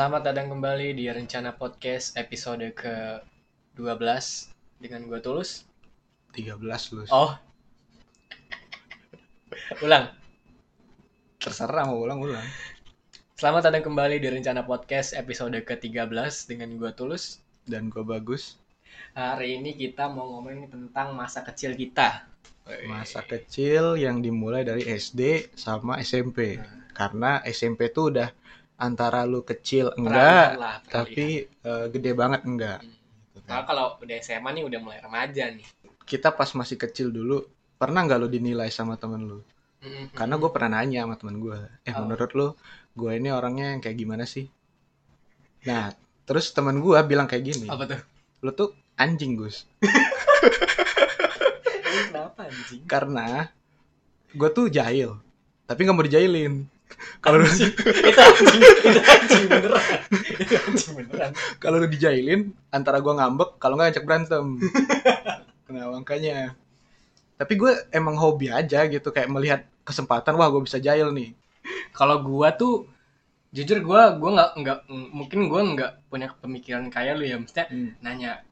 Selamat 0.00 0.32
datang 0.32 0.48
kembali 0.48 0.96
di 0.96 1.12
Rencana 1.12 1.60
Podcast 1.60 2.16
episode 2.16 2.72
ke-12 2.72 4.00
dengan 4.80 5.04
gue 5.04 5.20
Tulus. 5.20 5.68
13 6.32 6.56
lu. 6.96 7.04
Oh. 7.12 7.36
Ulang. 9.84 10.08
Terserah 11.36 11.84
mau 11.84 12.00
ulang-ulang. 12.00 12.48
Selamat 13.36 13.68
datang 13.68 13.92
kembali 13.92 14.24
di 14.24 14.32
Rencana 14.32 14.64
Podcast 14.64 15.12
episode 15.12 15.60
ke-13 15.68 16.48
dengan 16.48 16.80
gue 16.80 16.96
Tulus. 16.96 17.44
Dan 17.68 17.92
gue 17.92 18.00
bagus. 18.00 18.56
Hari 19.12 19.60
ini 19.60 19.76
kita 19.76 20.08
mau 20.08 20.32
ngomongin 20.32 20.72
tentang 20.72 21.12
masa 21.12 21.44
kecil 21.44 21.76
kita. 21.76 22.24
Masa 22.88 23.20
kecil 23.20 24.00
yang 24.00 24.24
dimulai 24.24 24.64
dari 24.64 24.80
SD 24.80 25.52
sama 25.60 26.00
SMP. 26.00 26.56
Karena 26.96 27.44
SMP 27.44 27.92
tuh 27.92 28.16
udah 28.16 28.40
antara 28.80 29.28
lu 29.28 29.44
kecil 29.44 29.92
enggak, 29.94 30.56
lah, 30.56 30.80
tapi 30.88 31.44
eh, 31.46 31.84
gede 31.92 32.12
banget 32.16 32.42
enggak. 32.48 32.80
Gitu 33.30 33.44
Nah, 33.46 33.60
kan. 33.60 33.68
kalau 33.68 33.86
udah 34.00 34.16
SMA 34.18 34.50
nih 34.56 34.64
udah 34.64 34.80
mulai 34.80 34.98
remaja 34.98 35.52
nih. 35.52 35.66
Kita 36.02 36.32
pas 36.32 36.48
masih 36.56 36.74
kecil 36.74 37.12
dulu, 37.12 37.44
pernah 37.76 38.02
nggak 38.02 38.18
lu 38.18 38.28
dinilai 38.28 38.72
sama 38.72 38.96
temen 38.96 39.28
lu? 39.28 39.38
Mm-mm. 39.80 40.12
Karena 40.12 40.34
gue 40.36 40.50
pernah 40.50 40.80
nanya 40.80 41.04
sama 41.04 41.16
temen 41.16 41.36
gue, 41.38 41.56
eh 41.84 41.92
Oh. 41.92 42.04
menurut 42.04 42.30
lu, 42.32 42.48
gue 42.92 43.10
ini 43.14 43.28
orangnya 43.28 43.72
yang 43.72 43.80
kayak 43.80 43.96
gimana 43.96 44.24
sih? 44.24 44.48
Nah, 45.64 45.92
terus 46.24 46.50
temen 46.50 46.80
gue 46.80 46.98
bilang 47.04 47.24
kayak 47.24 47.44
gini, 47.44 47.68
apa 47.68 47.84
tuh? 47.84 48.00
lu 48.40 48.50
tuh 48.50 48.68
anjing 48.96 49.36
Gus. 49.36 49.68
Kenapa 52.10 52.48
anjing? 52.48 52.82
karena 52.86 53.50
gue 54.30 54.48
tuh 54.50 54.70
jahil 54.70 55.18
tapi 55.66 55.82
nggak 55.82 55.96
mau 55.96 56.06
dijailin 56.06 56.64
kalau 57.20 57.42
itu 57.46 58.20
anjing, 58.20 58.60
itu 58.60 59.00
anjing 59.00 59.44
beneran. 59.46 59.84
Itu 60.40 60.54
anjing 60.56 60.92
beneran. 60.96 61.30
kalau 61.62 61.76
lu 61.80 61.88
dijailin 61.88 62.52
antara 62.72 62.98
gue 63.00 63.12
ngambek 63.12 63.60
kalau 63.60 63.76
nggak 63.76 63.96
ngajak 63.96 64.04
berantem. 64.06 64.46
Nah 65.70 65.86
makanya. 65.86 66.58
Tapi 67.38 67.54
gue 67.54 67.70
emang 67.94 68.18
hobi 68.18 68.50
aja 68.50 68.90
gitu 68.90 69.14
kayak 69.14 69.30
melihat 69.30 69.60
kesempatan 69.86 70.34
wah 70.34 70.50
gue 70.50 70.66
bisa 70.66 70.82
jahil 70.82 71.14
nih. 71.14 71.30
Kalau 71.94 72.22
gua 72.26 72.54
tuh 72.54 72.90
jujur 73.50 73.82
gua 73.82 74.14
gua 74.18 74.30
nggak 74.34 74.50
nggak 74.62 74.78
mungkin 74.90 75.40
gua 75.50 75.60
nggak 75.62 75.92
punya 76.10 76.34
pemikiran 76.38 76.90
kayak 76.90 77.18
lu 77.18 77.24
ya. 77.26 77.36
Maksudnya 77.38 77.66
nanya 78.02 78.42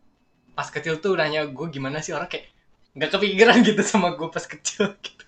pas 0.55 0.69
kecil 0.71 0.99
tuh 1.03 1.15
nanya 1.15 1.47
gua 1.51 1.71
gimana 1.71 2.03
sih 2.03 2.15
orang 2.15 2.31
kayak 2.31 2.51
nggak 2.95 3.11
kepikiran 3.15 3.63
gitu 3.63 3.83
sama 3.83 4.15
gua 4.19 4.29
pas 4.31 4.47
kecil 4.47 4.95
gitu 5.07 5.25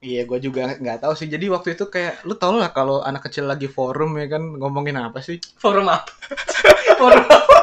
iya 0.00 0.22
gue 0.24 0.38
juga 0.40 0.76
nggak 0.76 1.04
tahu 1.04 1.12
sih. 1.18 1.28
Jadi 1.28 1.46
waktu 1.50 1.74
itu 1.74 1.90
kayak 1.90 2.24
lu 2.28 2.38
tau 2.38 2.56
lah 2.56 2.70
kalau 2.70 3.02
anak 3.02 3.28
kecil 3.28 3.48
lagi 3.48 3.66
forum 3.66 4.16
ya 4.20 4.26
kan 4.32 4.42
ngomongin 4.56 4.96
apa 5.00 5.20
sih? 5.20 5.40
Forum 5.60 5.90
apa? 5.90 6.08
Forum 7.00 7.24
apa? 7.26 7.58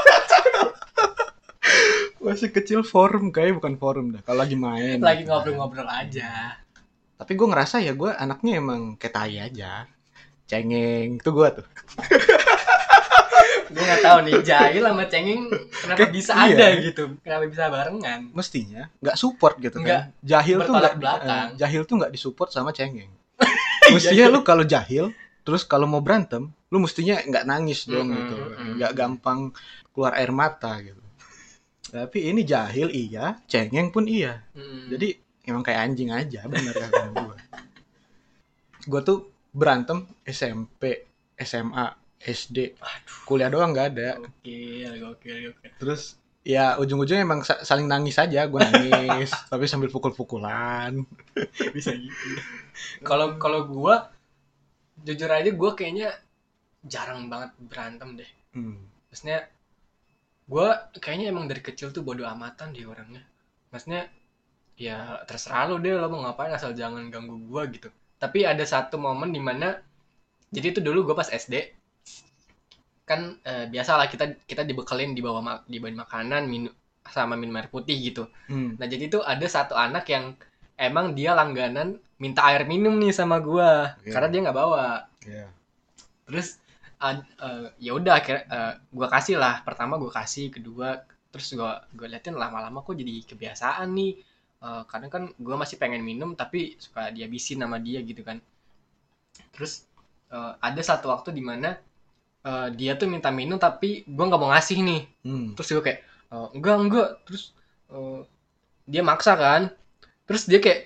Masih 2.23 2.55
kecil 2.55 2.87
forum 2.87 3.35
kayak 3.35 3.59
bukan 3.59 3.75
forum 3.75 4.15
dah. 4.15 4.21
Kalau 4.23 4.39
lagi 4.41 4.55
main. 4.55 5.03
Lagi 5.03 5.27
ngobrol-ngobrol 5.27 5.89
aja. 5.89 6.55
Tapi 7.19 7.31
gue 7.35 7.47
ngerasa 7.51 7.83
ya 7.83 7.91
gue 7.91 8.11
anaknya 8.15 8.63
emang 8.63 8.95
kayak 8.95 9.13
tai 9.13 9.37
aja. 9.43 9.87
Cengeng 10.43 11.23
itu 11.23 11.29
gue 11.31 11.47
tuh 11.55 11.65
gua 13.69 13.83
nggak 13.83 14.01
tahu 14.01 14.17
nih 14.21 14.33
jahil 14.41 14.83
sama 14.83 15.03
cengeng 15.05 15.43
kenapa 15.71 15.97
Kayak- 15.97 16.13
bisa 16.13 16.31
iya. 16.33 16.45
ada 16.47 16.65
gitu? 16.79 17.03
Kenapa 17.19 17.43
bisa 17.45 17.63
barengan? 17.67 18.19
Mestinya 18.31 18.81
nggak 18.99 19.15
support 19.15 19.55
gitu 19.57 19.77
Nggak, 19.77 20.01
kan 20.03 20.21
jahil 20.21 20.57
tuh 20.59 20.73
nggak 20.73 20.95
belakang. 20.97 21.47
eh, 21.49 21.57
jahil 21.57 21.81
tuh 21.83 21.95
nggak 21.97 22.11
disupport 22.11 22.49
sama 22.49 22.69
cengeng. 22.69 23.11
Mestinya 23.93 24.25
lu 24.29 24.39
kalau 24.41 24.63
jahil 24.63 25.11
terus 25.41 25.61
kalau 25.63 25.83
mau 25.83 25.99
berantem 25.99 26.47
lu 26.67 26.79
mestinya 26.79 27.19
nggak 27.19 27.43
nangis 27.43 27.83
dong 27.83 28.07
Mm-mm, 28.07 28.17
gitu. 28.17 28.35
mm-mm. 28.35 28.71
nggak 28.77 28.91
gampang 28.93 29.39
keluar 29.89 30.15
air 30.15 30.31
mata 30.31 30.79
gitu. 30.79 31.01
Tapi 31.85 32.25
ini 32.25 32.41
jahil 32.41 32.89
iya 32.89 33.37
cengeng 33.45 33.89
pun 33.89 34.05
iya. 34.05 34.41
Mm. 34.53 34.89
jadi 34.89 35.07
emang 35.43 35.61
kayak 35.61 35.79
anjing 35.83 36.09
aja 36.09 36.47
bener 36.47 36.71
kata 36.71 37.11
gue 37.11 37.35
gue 38.83 39.01
tuh 39.01 39.19
berantem 39.49 40.01
SMP 40.23 41.05
SMA 41.35 41.85
SD 42.23 42.79
kuliah 43.27 43.51
doang 43.51 43.75
nggak 43.75 43.87
ada. 43.95 44.09
Gokil 44.19 44.91
gokil 45.03 45.35
gokil. 45.51 45.71
Terus? 45.75 46.15
Ya 46.43 46.75
ujung-ujungnya 46.75 47.23
emang 47.23 47.39
sa- 47.43 47.63
saling 47.63 47.87
nangis 47.87 48.19
aja 48.19 48.47
gue 48.47 48.59
nangis. 48.59 49.31
Tapi 49.51 49.67
sambil 49.67 49.91
pukul-pukulan. 49.91 51.03
Bisa 51.75 51.91
gitu. 51.91 52.27
Kalau 53.03 53.35
kalau 53.39 53.67
gua 53.67 54.11
jujur 55.03 55.27
aja 55.27 55.51
gua 55.51 55.75
kayaknya 55.75 56.15
jarang 56.83 57.27
banget 57.27 57.51
berantem 57.59 58.19
deh. 58.19 58.31
Hmm. 58.53 58.77
maksudnya 59.09 59.49
gua 60.47 60.89
kayaknya 61.01 61.33
emang 61.33 61.45
dari 61.49 61.61
kecil 61.63 61.89
tuh 61.91 62.03
bodo 62.07 62.23
amatan 62.23 62.71
deh 62.71 62.87
orangnya. 62.87 63.23
Maksudnya 63.71 64.07
ya 64.79 65.21
terserah 65.27 65.69
lo 65.69 65.77
deh 65.79 65.91
lo 65.95 66.07
mau 66.07 66.23
ngapain 66.27 66.55
asal 66.55 66.71
jangan 66.71 67.07
ganggu 67.11 67.35
gua 67.51 67.67
gitu. 67.67 67.91
Tapi 68.19 68.47
ada 68.47 68.63
satu 68.63 68.95
momen 68.95 69.31
di 69.35 69.43
mana 69.43 69.79
jadi 70.55 70.71
itu 70.75 70.79
dulu 70.79 71.11
gua 71.11 71.15
pas 71.19 71.27
SD 71.27 71.82
kan 73.03 73.35
eh, 73.43 73.65
biasalah 73.67 74.07
kita 74.07 74.25
kita 74.47 74.63
dibekelin 74.63 75.11
di 75.11 75.21
bawah 75.25 75.41
ma- 75.43 75.63
dibawain 75.67 75.97
makanan 75.99 76.47
minum 76.47 76.71
sama 77.03 77.35
minum 77.35 77.55
air 77.59 77.67
putih 77.67 77.97
gitu 77.99 78.23
Hmm. 78.47 78.79
Nah 78.79 78.87
jadi 78.87 79.11
tuh 79.11 79.21
ada 79.27 79.43
satu 79.43 79.75
anak 79.75 80.07
yang 80.07 80.25
emang 80.79 81.11
dia 81.17 81.35
langganan 81.35 81.99
minta 82.23 82.41
air 82.47 82.63
minum 82.63 82.95
nih 83.01 83.11
sama 83.11 83.43
gua 83.43 83.95
Iya. 84.03 84.11
karena 84.15 84.27
dia 84.31 84.39
nggak 84.47 84.57
bawa. 84.57 84.87
Iya. 85.27 85.45
Terus 86.27 86.47
ad- 87.03 87.27
eh, 87.43 87.67
ya 87.83 87.91
udah 87.99 88.13
akhirnya 88.19 88.43
eh, 88.47 88.73
gua 88.95 89.07
kasih 89.11 89.35
lah. 89.43 89.55
Pertama 89.67 89.99
gua 89.99 90.11
kasih, 90.19 90.47
kedua 90.55 91.03
terus 91.31 91.47
gua 91.59 91.83
gua 91.97 92.07
liatin 92.07 92.35
lama-lama 92.39 92.79
kok 92.87 92.95
jadi 92.95 93.13
kebiasaan 93.27 93.87
nih. 93.99 94.11
Eh, 94.63 94.83
kadang 94.91 95.11
kan 95.11 95.23
gua 95.45 95.55
masih 95.59 95.75
pengen 95.81 96.03
minum 96.07 96.31
tapi 96.39 96.79
suka 96.79 97.11
dihabisin 97.11 97.59
sama 97.63 97.77
dia 97.83 97.99
gitu 98.07 98.23
kan. 98.23 98.39
Terus 99.53 99.73
eh, 100.33 100.53
ada 100.67 100.81
satu 100.89 101.11
waktu 101.13 101.29
di 101.35 101.43
mana 101.43 101.75
eh, 102.49 102.67
dia 102.79 102.91
tuh 102.99 103.07
minta 103.11 103.29
minum 103.33 103.57
tapi 103.59 104.03
gua 104.07 104.25
nggak 104.29 104.41
mau 104.41 104.51
ngasih 104.53 104.77
nih. 104.83 105.01
Hmm. 105.27 105.47
terus 105.55 105.69
gue 105.75 105.83
kayak 105.87 105.99
"Eh, 106.33 106.47
enggak 106.57 106.75
enggak. 106.83 107.09
Terus 107.27 107.43
eh, 107.93 108.19
dia 108.91 109.01
maksa 109.05 109.33
kan. 109.39 109.61
Terus 110.27 110.43
dia 110.51 110.59
kayak 110.63 110.81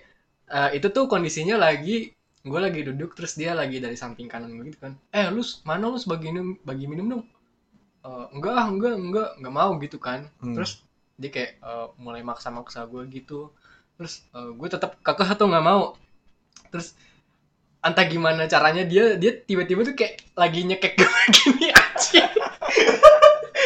eh, 0.51 0.69
itu 0.77 0.87
tuh 0.95 1.05
kondisinya 1.11 1.57
lagi 1.59 2.13
gue 2.47 2.59
lagi 2.63 2.81
duduk 2.87 3.11
terus 3.17 3.35
dia 3.35 3.51
lagi 3.51 3.77
dari 3.83 3.97
samping 3.99 4.27
kanan 4.31 4.55
gue 4.57 4.71
gitu 4.73 4.79
kan. 4.85 4.93
Eh 5.11 5.27
lu 5.35 5.43
mana 5.67 5.85
lu 5.91 5.99
bagi 6.07 6.27
minum 6.31 6.47
bagi 6.63 6.85
minum 6.91 7.05
dong? 7.13 7.23
"Eh, 8.07 8.25
enggak 8.35 8.53
ah 8.61 8.67
enggak 8.73 8.93
enggak 8.97 9.29
enggak 9.41 9.53
mau 9.59 9.71
gitu 9.83 9.97
kan. 10.01 10.19
Hmm. 10.41 10.55
terus 10.55 10.71
dia 11.21 11.29
kayak 11.35 11.51
eh, 11.61 11.87
mulai 12.03 12.21
maksa-maksa 12.25 12.85
gue 12.91 13.03
gitu. 13.11 13.51
Terus 13.97 14.13
eh, 14.37 14.51
gue 14.59 14.67
tetap 14.69 14.91
kakak 15.05 15.29
atau 15.37 15.45
nggak 15.51 15.65
mau. 15.65 15.83
Terus 16.71 16.93
entah 17.87 18.03
gimana 18.03 18.43
caranya 18.45 18.83
dia 18.83 19.15
dia 19.15 19.31
tiba-tiba 19.39 19.81
tuh 19.81 19.95
kayak 19.95 20.19
lagi 20.33 20.61
nyekek 20.61 20.93
gue 20.95 21.07
gini 21.37 21.67
aja 21.69 22.23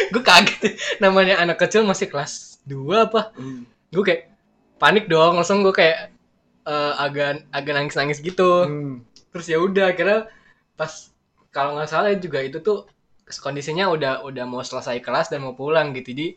gue 0.08 0.22
kaget 0.22 0.60
namanya 0.98 1.38
anak 1.38 1.58
kecil 1.58 1.82
masih 1.82 2.06
kelas 2.06 2.62
2 2.64 2.78
apa 3.02 3.34
Hmm. 3.34 3.66
gue 3.90 4.02
kayak 4.02 4.30
panik 4.78 5.06
dong 5.06 5.34
langsung 5.34 5.60
gue 5.60 5.72
kayak 5.72 6.14
eh, 6.62 6.92
agak 6.96 7.42
agak 7.50 7.72
nangis 7.72 7.96
nangis 7.96 8.18
gitu 8.18 8.64
Hmm. 8.64 9.02
terus 9.30 9.46
ya 9.46 9.58
udah 9.58 9.90
akhirnya 9.90 10.30
pas 10.72 11.10
kalau 11.50 11.76
nggak 11.76 11.88
salah 11.88 12.14
juga 12.14 12.40
itu 12.40 12.58
tuh 12.58 12.86
kondisinya 13.32 13.88
udah 13.88 14.22
udah 14.22 14.44
mau 14.44 14.60
selesai 14.60 15.00
kelas 15.00 15.28
dan 15.28 15.40
mau 15.40 15.52
pulang 15.52 15.92
gitu 15.92 16.12
jadi 16.12 16.28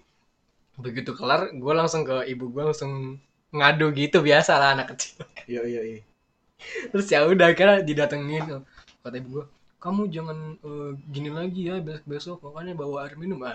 begitu 0.75 1.11
kelar 1.11 1.51
gue 1.51 1.73
langsung 1.73 2.03
ke 2.03 2.27
ibu 2.27 2.49
gue 2.49 2.63
langsung 2.65 3.19
ngadu 3.51 3.91
gitu 3.91 4.19
biasa 4.19 4.55
lah 4.55 4.75
anak 4.75 4.95
kecil 4.95 5.23
Iya 5.45 5.61
iya 5.63 5.81
iya. 5.85 5.99
Terus 6.91 7.07
ya 7.07 7.23
udah 7.23 7.51
akhirnya 7.51 7.83
didatengin 7.83 8.63
kata 9.01 9.17
ibu 9.19 9.29
gue 9.39 9.45
kamu 9.77 10.09
jangan 10.09 10.37
eh, 10.59 10.91
gini 11.13 11.29
lagi 11.29 11.69
ya 11.69 11.77
besok 11.77 12.05
besok 12.09 12.37
makanya 12.41 12.73
bawa 12.73 13.05
air 13.05 13.13
minum 13.21 13.37
ah, 13.45 13.53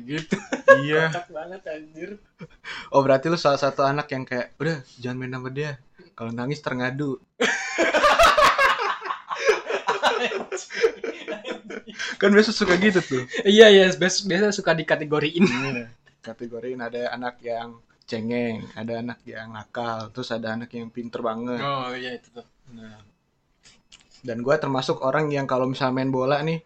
gitu 0.00 0.36
Iya. 0.76 1.08
kocak 1.12 1.28
banget 1.30 1.62
anjir 1.68 2.10
Oh 2.90 3.00
berarti 3.00 3.28
lu 3.28 3.36
salah 3.36 3.60
satu 3.60 3.80
anak 3.80 4.08
yang 4.08 4.24
kayak 4.24 4.56
udah 4.56 4.80
jangan 5.00 5.16
main 5.20 5.32
sama 5.32 5.48
dia. 5.48 5.80
Kalau 6.12 6.32
nangis 6.32 6.60
terngadu. 6.60 7.16
Kan 12.16 12.32
biasa 12.32 12.52
suka 12.52 12.76
gitu 12.80 13.00
tuh. 13.00 13.22
iya 13.44 13.68
iya 13.68 13.86
biasa, 13.92 14.24
biasa 14.24 14.44
suka 14.52 14.72
dikategoriin 14.72 15.44
Iya. 15.44 15.86
Kategoriin 16.20 16.80
ada 16.82 17.12
anak 17.12 17.38
yang 17.40 17.78
cengeng, 18.06 18.62
ada 18.72 19.02
anak 19.02 19.18
yang 19.26 19.50
nakal, 19.50 20.08
terus 20.14 20.30
ada 20.30 20.54
anak 20.54 20.70
yang 20.72 20.88
pinter 20.88 21.20
banget. 21.20 21.58
oh 21.58 21.90
iya 21.92 22.14
itu 22.14 22.30
tuh 22.30 22.46
Nah. 22.72 22.98
Dan 24.22 24.42
gue 24.42 24.54
termasuk 24.58 25.02
orang 25.02 25.30
yang 25.30 25.46
kalau 25.46 25.70
misalnya 25.70 26.02
main 26.02 26.10
bola 26.10 26.42
nih, 26.42 26.58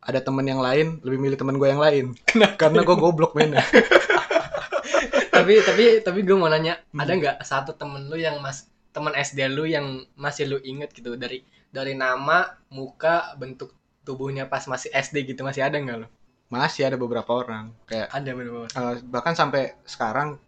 ada 0.00 0.20
temen 0.22 0.46
yang 0.48 0.60
lain, 0.60 0.96
lebih 1.04 1.18
milih 1.20 1.36
temen 1.36 1.60
gue 1.60 1.68
yang 1.68 1.82
lain. 1.82 2.16
Karena 2.60 2.80
gue 2.80 2.96
goblok 2.96 3.36
mainnya. 3.36 3.60
tapi 5.36 5.60
tapi 5.60 5.84
tapi 6.00 6.20
gue 6.24 6.36
mau 6.36 6.48
nanya 6.48 6.80
Hmm. 6.90 7.02
ada 7.04 7.12
nggak 7.12 7.36
satu 7.44 7.76
temen 7.76 8.08
lu 8.08 8.16
yang 8.16 8.40
mas 8.40 8.64
teman 8.90 9.12
SD 9.12 9.52
lu 9.52 9.68
yang 9.68 10.08
masih 10.16 10.48
lu 10.48 10.58
inget 10.64 10.90
gitu 10.96 11.12
dari 11.20 11.44
dari 11.68 11.92
nama 11.92 12.56
muka 12.72 13.36
bentuk 13.36 13.76
tubuhnya 14.02 14.48
pas 14.48 14.64
masih 14.64 14.88
SD 14.88 15.28
gitu 15.28 15.44
masih 15.44 15.66
ada 15.66 15.76
nggak 15.76 15.98
lo 16.00 16.08
Masih 16.48 16.86
ada 16.88 16.96
beberapa 16.96 17.28
orang 17.36 17.74
kayak 17.84 18.08
ada 18.08 18.30
bener 18.32 18.64
eh, 18.64 18.94
bahkan 19.04 19.34
sampai 19.36 19.76
sekarang 19.84 20.40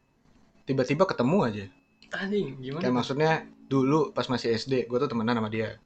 tiba-tiba 0.68 1.08
ketemu 1.08 1.38
aja. 1.48 1.64
anjing 2.08 2.56
gimana 2.60 2.80
Kayak 2.84 2.94
maksudnya 2.96 3.32
dulu 3.68 4.12
pas 4.16 4.24
masih 4.28 4.56
SD, 4.56 4.88
gue 4.88 4.98
tuh 5.00 5.08
temenan 5.08 5.36
sama 5.36 5.48
dia. 5.52 5.76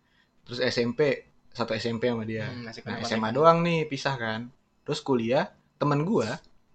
Terus 0.46 0.58
SMP, 0.62 1.30
satu 1.50 1.74
SMP 1.74 2.10
sama 2.10 2.22
dia. 2.26 2.46
Hmm, 2.50 2.66
Nah. 2.66 3.02
SMA 3.02 3.30
doang 3.34 3.62
nih 3.62 3.86
pisah 3.86 4.14
kan. 4.18 4.50
Terus 4.86 5.02
kuliah, 5.02 5.50
temen 5.78 6.06
gue 6.06 6.26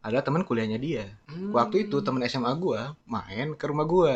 adalah 0.03 0.23
temen 0.23 0.43
kuliahnya 0.43 0.79
dia. 0.79 1.07
Hmm. 1.31 1.51
Waktu 1.51 1.87
itu 1.87 1.99
temen 2.03 2.23
SMA 2.27 2.51
gue 2.59 2.79
main 3.07 3.55
ke 3.55 3.65
rumah 3.67 3.87
gue. 3.87 4.13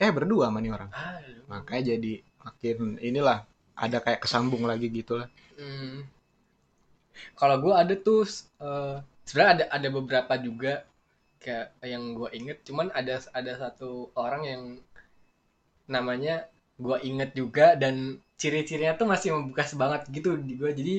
Eh 0.00 0.10
berdua 0.12 0.48
sama 0.48 0.64
nih 0.64 0.72
orang. 0.72 0.90
Aduh. 0.92 1.44
Makanya 1.48 1.96
jadi 1.96 2.12
makin 2.44 3.00
inilah 3.00 3.44
ada 3.76 3.98
kayak 4.00 4.24
kesambung 4.24 4.64
lagi 4.64 4.88
gitu 4.88 5.20
lah. 5.20 5.28
Hmm. 5.60 6.08
Kalau 7.36 7.56
gue 7.60 7.72
ada 7.72 7.94
tuh 8.00 8.24
eh, 8.60 8.96
sebenarnya 9.28 9.52
ada 9.52 9.64
ada 9.76 9.88
beberapa 9.92 10.32
juga 10.40 10.84
kayak 11.44 11.66
yang 11.92 12.04
gue 12.18 12.28
inget, 12.38 12.58
cuman 12.68 12.86
ada 13.00 13.14
ada 13.38 13.52
satu 13.62 13.90
orang 14.24 14.42
yang 14.52 14.62
namanya 15.86 16.34
gue 16.80 16.96
inget 17.06 17.30
juga 17.40 17.66
dan 17.78 18.18
ciri-cirinya 18.40 18.98
tuh 18.98 19.06
masih 19.06 19.28
membekas 19.36 19.70
banget 19.78 20.02
gitu 20.10 20.34
di 20.40 20.54
gue. 20.58 20.70
Jadi 20.74 20.94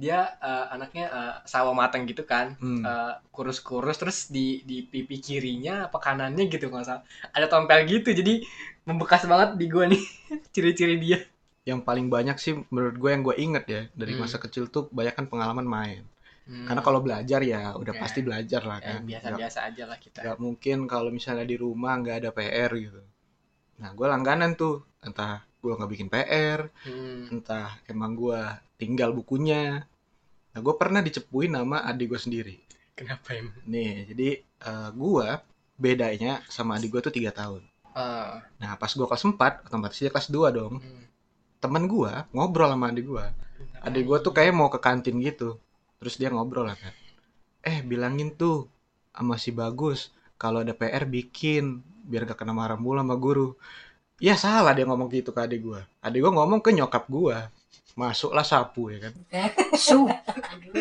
dia 0.00 0.18
eh, 0.40 0.66
anaknya 0.74 1.06
eh, 1.12 1.34
sawo 1.44 1.70
mateng 1.76 2.02
gitu 2.08 2.22
kan, 2.24 2.56
Hmm. 2.62 2.82
Eh, 2.86 3.12
kurus-kurus 3.34 3.96
terus 4.00 4.18
di 4.32 4.62
di 4.64 4.76
pipi 4.86 5.16
kirinya 5.20 5.90
apa 5.90 5.98
kanannya 6.00 6.44
gitu 6.48 6.70
nggak 6.72 6.86
salah 6.88 7.02
ada 7.36 7.46
tompel 7.52 7.84
gitu 7.84 8.08
jadi 8.16 8.40
membekas 8.88 9.22
banget 9.28 9.50
di 9.60 9.66
gue 9.68 9.84
nih 9.92 10.02
ciri-ciri 10.54 10.96
dia. 11.04 11.18
Yang 11.68 11.80
paling 11.84 12.06
banyak 12.08 12.36
sih 12.40 12.56
menurut 12.72 12.96
gue 12.96 13.10
yang 13.12 13.22
gue 13.26 13.36
inget 13.36 13.64
ya 13.68 13.82
dari 13.92 14.12
Hmm. 14.16 14.24
masa 14.24 14.40
kecil 14.40 14.64
tuh 14.72 14.88
banyak 14.88 15.12
kan 15.18 15.26
pengalaman 15.28 15.66
main. 15.68 16.02
Hmm. 16.44 16.66
Karena 16.66 16.80
kalau 16.80 17.00
belajar 17.00 17.40
ya 17.40 17.72
udah 17.74 17.94
Ya. 17.94 18.00
pasti 18.00 18.20
belajar 18.20 18.62
lah 18.62 18.78
Eh, 18.78 18.86
kan. 18.86 19.00
Biasa-biasa 19.04 19.58
aja 19.66 19.84
lah 19.86 19.98
kita. 19.98 20.18
nggak 20.20 20.38
mungkin 20.38 20.78
kalau 20.84 21.10
misalnya 21.10 21.44
di 21.44 21.54
rumah 21.54 21.94
nggak 21.96 22.16
ada 22.18 22.30
PR 22.30 22.70
gitu. 22.72 23.02
Nah 23.78 23.90
gue 23.92 24.06
langganan 24.06 24.54
tuh 24.54 24.82
entah 25.00 25.40
gue 25.56 25.72
nggak 25.72 25.90
bikin 25.90 26.08
PR, 26.08 26.68
Hmm. 26.84 27.28
entah 27.30 27.76
emang 27.86 28.12
gue 28.14 28.40
tinggal 28.76 29.12
bukunya. 29.12 29.84
Nah 30.50 30.60
gue 30.60 30.74
pernah 30.74 31.00
dicepuin 31.00 31.52
sama 31.52 31.82
adik 31.82 32.10
gue 32.10 32.20
sendiri. 32.20 32.56
Kenapa 32.92 33.32
emang? 33.32 33.54
Nih 33.64 34.08
jadi 34.08 34.28
eh, 34.42 34.90
gue 34.92 35.28
bedanya 35.76 36.44
sama 36.46 36.76
adik 36.76 36.90
gue 36.90 37.02
tuh 37.02 37.14
tiga 37.14 37.30
tahun. 37.30 37.62
Ah, 37.90 38.38
Nah 38.56 38.76
pas 38.76 38.88
gue 38.88 39.02
kelas 39.02 39.24
4 39.24 39.66
otomatis 39.66 39.96
dia 39.96 40.08
kelas 40.08 40.28
2 40.28 40.50
dong. 40.50 40.78
hmm. 40.78 41.04
Temen 41.58 41.84
gue 41.86 42.12
ngobrol 42.32 42.68
sama 42.68 42.88
adik 42.88 43.06
gue. 43.06 43.24
Adik 43.80 44.04
gue 44.04 44.18
tuh 44.20 44.32
kayak 44.32 44.52
mau 44.52 44.68
ke 44.68 44.78
kantin 44.78 45.20
gitu. 45.20 45.56
Terus 46.00 46.16
dia 46.16 46.32
ngobrol 46.32 46.64
lah 46.64 46.80
kan. 46.80 46.96
Eh 47.60 47.84
bilangin 47.84 48.32
tuh 48.32 48.72
sama 49.12 49.36
si 49.36 49.52
Bagus 49.52 50.08
kalau 50.40 50.64
ada 50.64 50.72
PR 50.72 51.04
bikin 51.04 51.84
biar 52.08 52.24
gak 52.24 52.40
kena 52.40 52.56
marah 52.56 52.80
mulu 52.80 53.04
sama 53.04 53.20
guru. 53.20 53.52
Ya 54.16 54.32
salah 54.32 54.72
dia 54.72 54.88
ngomong 54.88 55.12
gitu 55.12 55.36
ke 55.36 55.44
adik 55.44 55.60
gue. 55.60 55.80
Adik 56.00 56.24
gue 56.24 56.32
ngomong 56.32 56.64
ke 56.64 56.72
nyokap 56.72 57.04
gue. 57.04 57.36
Masuklah 58.00 58.48
sapu 58.48 58.88
ya 58.96 59.12
kan. 59.12 59.14
su 59.76 60.08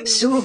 su 0.07 0.39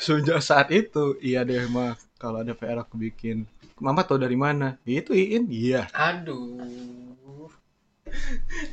Sejak 0.00 0.40
saat 0.40 0.72
itu 0.72 1.20
iya 1.20 1.44
deh 1.44 1.68
mah 1.68 1.92
kalau 2.16 2.40
ada 2.40 2.56
PR 2.56 2.80
aku 2.80 2.96
bikin. 2.96 3.44
Mama 3.76 4.00
tau 4.00 4.16
dari 4.16 4.32
mana? 4.32 4.80
Itu 4.88 5.12
Iin. 5.12 5.52
Iya. 5.52 5.92
Aduh. 5.92 6.56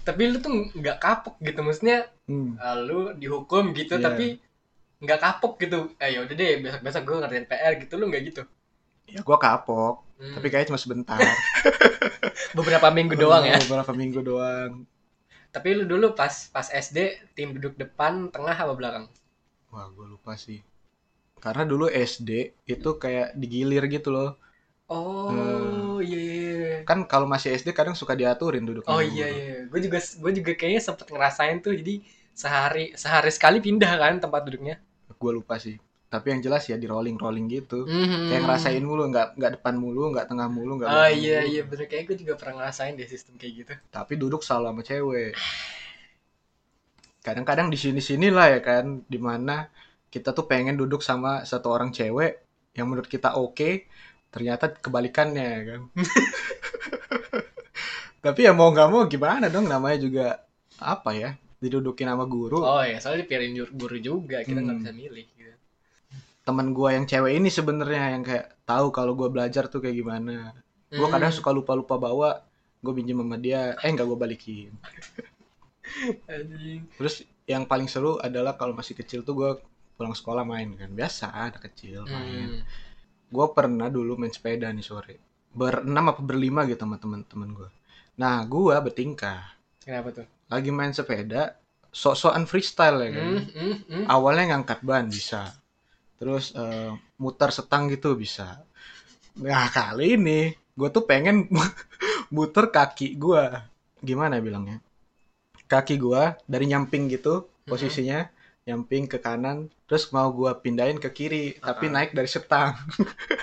Tapi 0.08 0.22
lu 0.32 0.38
tuh 0.40 0.52
nggak 0.74 0.98
kapok 1.00 1.36
gitu, 1.40 1.60
maksudnya 1.62 2.08
Hmm. 2.28 2.56
lu 2.88 3.12
dihukum 3.20 3.76
gitu, 3.76 4.00
Iya. 4.00 4.06
tapi 4.10 4.40
nggak 5.04 5.20
kapok 5.20 5.60
gitu. 5.60 5.92
Eh 6.00 6.16
yaudah 6.16 6.36
deh, 6.36 6.64
besok-besok 6.64 7.02
gue 7.04 7.16
ngerjain 7.20 7.48
PR 7.48 7.74
gitu, 7.80 7.94
lu 8.00 8.08
nggak 8.08 8.24
gitu. 8.32 8.42
Ya 9.08 9.20
gue 9.20 9.38
kapok. 9.38 10.04
Hmm. 10.20 10.34
Tapi 10.40 10.48
kayaknya 10.48 10.70
cuma 10.72 10.80
sebentar. 10.80 11.20
beberapa 12.58 12.88
minggu 12.90 13.16
doang 13.20 13.44
ya. 13.44 13.60
Beberapa 13.60 13.92
minggu 13.92 14.20
doang. 14.24 14.88
Tapi 15.54 15.70
lu 15.78 15.84
dulu 15.86 16.18
pas 16.18 16.32
pas 16.50 16.66
SD 16.66 16.98
tim 17.38 17.54
duduk 17.54 17.78
depan, 17.78 18.32
tengah 18.34 18.56
apa 18.58 18.74
belakang? 18.74 19.06
Wah, 19.70 19.86
gue 19.90 20.06
lupa 20.08 20.34
sih. 20.34 20.62
Karena 21.38 21.68
dulu 21.68 21.92
SD 21.92 22.56
itu 22.66 22.90
kayak 22.98 23.36
digilir 23.36 23.86
gitu 23.92 24.10
loh. 24.10 24.40
Oh 24.94 25.98
iya 26.06 26.20
iya. 26.20 26.44
iya. 26.46 26.76
Kan 26.90 27.00
kalau 27.12 27.26
masih 27.34 27.50
SD 27.58 27.70
kadang 27.74 27.96
suka 27.98 28.14
diaturin 28.14 28.64
duduk. 28.68 28.84
Oh 28.86 29.02
iya 29.02 29.28
iya. 29.30 29.56
Gue 29.72 29.80
juga 29.86 30.00
gue 30.00 30.32
juga 30.38 30.52
kayaknya 30.54 30.82
sempet 30.84 31.08
ngerasain 31.10 31.58
tuh, 31.66 31.74
jadi 31.80 31.94
sehari 32.34 32.86
sehari 32.94 33.32
sekali 33.34 33.58
pindah 33.62 33.92
kan 33.98 34.14
tempat 34.22 34.42
duduknya. 34.46 34.76
Gue 35.22 35.32
lupa 35.34 35.58
sih. 35.58 35.78
Tapi 36.14 36.30
yang 36.30 36.42
jelas 36.46 36.70
ya 36.70 36.78
di 36.78 36.86
rolling 36.86 37.18
rolling 37.18 37.50
gitu. 37.50 37.90
Mhm. 37.90 38.30
Kayak 38.30 38.42
ngerasain 38.46 38.84
mulu, 38.86 39.04
nggak 39.10 39.28
nggak 39.40 39.52
depan 39.58 39.74
mulu, 39.82 40.04
nggak 40.14 40.26
tengah 40.30 40.48
mulu, 40.52 40.72
nggak 40.78 40.90
Oh 40.94 41.08
iya 41.10 41.42
mulu. 41.42 41.50
iya 41.50 41.62
bener 41.66 41.86
kayaknya 41.90 42.06
gue 42.14 42.18
juga 42.22 42.34
pernah 42.38 42.54
ngerasain 42.62 42.94
deh 42.94 43.08
sistem 43.10 43.34
kayak 43.42 43.54
gitu. 43.66 43.74
Tapi 43.90 44.14
duduk 44.22 44.42
selalu 44.46 44.66
sama 44.70 44.82
cewek. 44.86 45.32
Kadang-kadang 47.24 47.68
di 47.72 47.78
sini-sini 47.80 48.28
lah 48.30 48.48
ya 48.52 48.60
kan, 48.60 48.86
di 49.08 49.18
mana 49.18 49.72
kita 50.14 50.30
tuh 50.38 50.46
pengen 50.52 50.76
duduk 50.76 51.02
sama 51.02 51.48
satu 51.48 51.72
orang 51.72 51.90
cewek 51.96 52.44
yang 52.78 52.86
menurut 52.92 53.08
kita 53.08 53.34
oke, 53.40 53.88
ternyata 54.34 54.74
kebalikannya 54.74 55.46
ya 55.46 55.62
kan. 55.70 55.82
Tapi 58.26 58.40
ya 58.48 58.52
mau 58.56 58.72
nggak 58.74 58.90
mau 58.90 59.04
gimana 59.06 59.46
dong, 59.52 59.70
namanya 59.70 59.98
juga 60.02 60.26
apa 60.82 61.14
ya, 61.14 61.38
didudukin 61.62 62.10
sama 62.10 62.26
guru. 62.26 62.66
Oh 62.66 62.82
ya 62.82 62.98
soalnya 62.98 63.30
jur- 63.30 63.74
guru 63.76 63.98
juga 64.02 64.42
kita 64.42 64.58
nggak 64.58 64.76
Hmm. 64.80 64.84
bisa 64.84 64.92
milih. 64.96 65.28
Gitu. 65.38 65.54
Temen 66.44 66.76
gua 66.76 66.98
yang 66.98 67.06
cewek 67.06 67.40
ini 67.40 67.50
sebenarnya 67.54 68.18
yang 68.20 68.24
kayak 68.26 68.58
tahu 68.66 68.90
kalau 68.90 69.14
gua 69.14 69.30
belajar 69.30 69.70
tuh 69.70 69.84
kayak 69.84 70.02
gimana. 70.02 70.56
Gua 70.90 71.08
Hmm. 71.08 71.14
kadang 71.14 71.32
suka 71.32 71.50
lupa-lupa 71.54 71.96
bawa, 71.98 72.42
gue 72.84 72.94
pinjem 72.94 73.18
sama 73.18 73.38
dia, 73.40 73.74
eh 73.80 73.90
nggak 73.90 74.06
gue 74.06 74.20
balikin. 74.20 74.72
Terus 77.00 77.16
yang 77.48 77.68
paling 77.68 77.88
seru 77.92 78.20
adalah 78.20 78.56
kalau 78.56 78.76
masih 78.76 78.96
kecil 78.96 79.24
tuh 79.24 79.36
gue 79.36 79.52
pulang 79.96 80.16
sekolah 80.16 80.44
main 80.44 80.76
kan. 80.76 80.90
Biasa 80.92 81.32
anak 81.32 81.64
kecil 81.72 82.04
main. 82.06 82.62
Hmm. 82.62 82.64
Gue 83.34 83.50
pernah 83.50 83.90
dulu 83.90 84.22
main 84.22 84.30
sepeda 84.30 84.70
nih 84.70 84.86
sore. 84.86 85.18
Berenam 85.50 86.14
apa 86.14 86.22
berlima 86.22 86.70
gitu 86.70 86.86
sama 86.86 87.02
temen-temen 87.02 87.50
gue. 87.58 87.70
Nah 88.22 88.46
gue 88.46 88.76
bertingkah. 88.78 89.58
Kenapa 89.82 90.22
tuh? 90.22 90.28
Lagi 90.54 90.70
main 90.70 90.94
sepeda, 90.94 91.58
sok-sokan 91.90 92.46
freestyle 92.46 93.02
ya 93.02 93.10
kan. 93.10 93.26
Hmm, 93.26 93.46
hmm, 93.50 93.76
hmm. 93.90 94.04
Awalnya 94.06 94.54
ngangkat 94.54 94.86
ban 94.86 95.10
bisa. 95.10 95.50
Terus 96.22 96.54
eh, 96.54 96.94
muter 97.18 97.50
setang 97.50 97.90
gitu 97.90 98.14
bisa. 98.14 98.62
Nah 99.42 99.66
kali 99.74 100.14
ini 100.14 100.54
gue 100.54 100.90
tuh 100.94 101.10
pengen 101.10 101.50
muter 102.36 102.70
kaki 102.70 103.18
gue. 103.18 103.44
Gimana 104.06 104.38
bilangnya? 104.38 104.78
Kaki 105.66 105.98
gue 105.98 106.38
dari 106.46 106.66
nyamping 106.70 107.10
gitu 107.10 107.50
posisinya. 107.66 108.30
Nyamping 108.64 109.12
ke 109.12 109.20
kanan. 109.20 109.68
Terus 109.92 110.08
mau 110.16 110.32
gue 110.32 110.48
pindahin 110.64 110.96
ke 110.96 111.12
kiri. 111.12 111.60
Tapi 111.60 111.92
Uh-uh. 111.92 111.96
naik 112.00 112.16
dari 112.16 112.32
setang. 112.32 112.80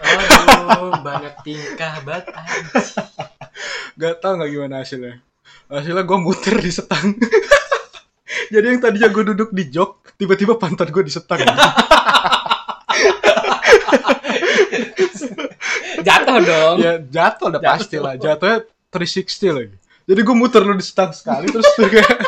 Aduh, 0.00 0.96
banyak 1.06 1.34
tingkah 1.44 2.00
banget. 2.00 2.32
Gak 4.00 4.24
tau 4.24 4.40
gak 4.40 4.48
gimana 4.48 4.80
hasilnya. 4.80 5.20
Hasilnya 5.68 6.08
gue 6.08 6.18
muter 6.18 6.56
di 6.56 6.72
setang. 6.72 7.20
Jadi 8.54 8.64
yang 8.64 8.80
tadinya 8.80 9.08
gue 9.12 9.24
duduk 9.36 9.52
di 9.52 9.68
jok. 9.68 10.16
Tiba-tiba 10.16 10.56
pantat 10.56 10.88
gue 10.88 11.04
di 11.04 11.12
setang. 11.12 11.44
Jatuh 16.00 16.40
dong. 16.40 16.76
ya 16.80 16.96
jatuh 16.96 17.52
udah 17.52 17.60
pasti 17.60 18.00
lah 18.00 18.16
jatuhnya 18.16 18.64
360 18.88 19.52
lagi 19.52 19.76
jadi 20.08 20.20
gue 20.26 20.36
muter 20.36 20.62
lu 20.66 20.74
di 20.74 20.82
setang 20.82 21.12
sekali 21.12 21.46
terus 21.52 21.68
kayak 21.76 22.18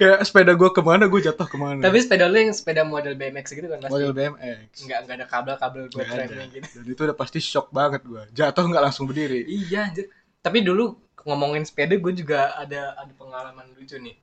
kayak 0.00 0.18
sepeda 0.22 0.52
gue 0.52 0.70
ke 0.70 0.80
mana 0.80 1.04
gue 1.04 1.20
jatuh 1.20 1.44
ke 1.44 1.54
mana 1.54 1.78
Tapi 1.78 2.00
sepeda 2.00 2.24
lu 2.24 2.40
yang 2.40 2.50
sepeda 2.50 2.82
model 2.82 3.12
BMX 3.12 3.52
gitu 3.52 3.68
kan 3.68 3.78
pasti. 3.78 3.92
model 3.92 4.10
BMX 4.10 4.72
Nggak 4.80 4.98
nggak 5.04 5.16
ada 5.16 5.26
kabel-kabel 5.26 5.82
buat 5.86 6.00
Nggak 6.00 6.08
ada. 6.08 6.24
remnya 6.26 6.46
gitu. 6.48 6.68
dan 6.74 6.84
itu 6.88 7.00
udah 7.02 7.14
pasti 7.14 7.38
shock 7.38 7.68
banget 7.70 8.00
gue 8.02 8.22
jatuh 8.32 8.64
nggak 8.64 8.82
langsung 8.82 9.04
berdiri 9.04 9.44
Iya 9.44 9.86
anjir. 9.86 10.08
Tapi 10.38 10.58
dulu 10.60 10.96
ngomongin 11.20 11.62
sepeda 11.62 11.92
gue 11.94 12.12
juga 12.14 12.56
ada 12.56 12.96
ada 12.96 13.12
pengalaman 13.12 13.68
lucu 13.74 13.94
nih. 13.94 14.16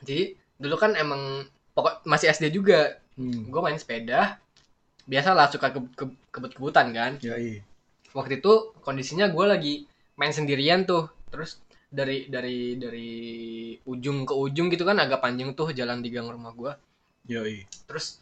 Jadi 0.00 0.24
dulu 0.56 0.74
kan 0.76 0.94
emang 0.94 1.42
pokok 1.72 2.02
masih 2.04 2.30
SD 2.30 2.52
juga. 2.52 3.02
hmm. 3.14 3.48
Gue 3.48 3.60
main 3.60 3.74
sepeda. 3.74 4.38
Biasalah 5.02 5.50
suka 5.50 5.68
ke, 5.68 5.80
ke- 5.92 6.18
kebut-kebutan 6.30 6.90
kan. 6.90 7.12
ya 7.18 7.34
iya 7.34 7.58
Waktu 8.12 8.38
itu 8.38 8.52
kondisinya 8.78 9.26
gue 9.26 9.44
lagi 9.44 9.74
main 10.14 10.30
sendirian 10.30 10.84
tuh. 10.84 11.10
Terus 11.28 11.58
dari 11.92 12.26
dari 12.32 12.80
dari 12.80 13.10
ujung 13.84 14.24
ke 14.24 14.32
ujung 14.32 14.72
gitu 14.72 14.88
kan 14.88 14.96
agak 14.96 15.20
panjang 15.20 15.52
tuh 15.52 15.76
jalan 15.76 16.00
di 16.00 16.08
gang 16.08 16.26
rumah 16.32 16.52
gue. 16.56 16.72
iya 17.28 17.44
Terus 17.86 18.18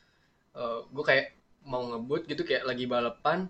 gue 0.91 1.05
kayak 1.07 1.27
mau 1.65 1.87
ngebut 1.87 2.27
gitu 2.27 2.43
kayak 2.43 2.67
lagi 2.67 2.85
balapan. 2.91 3.47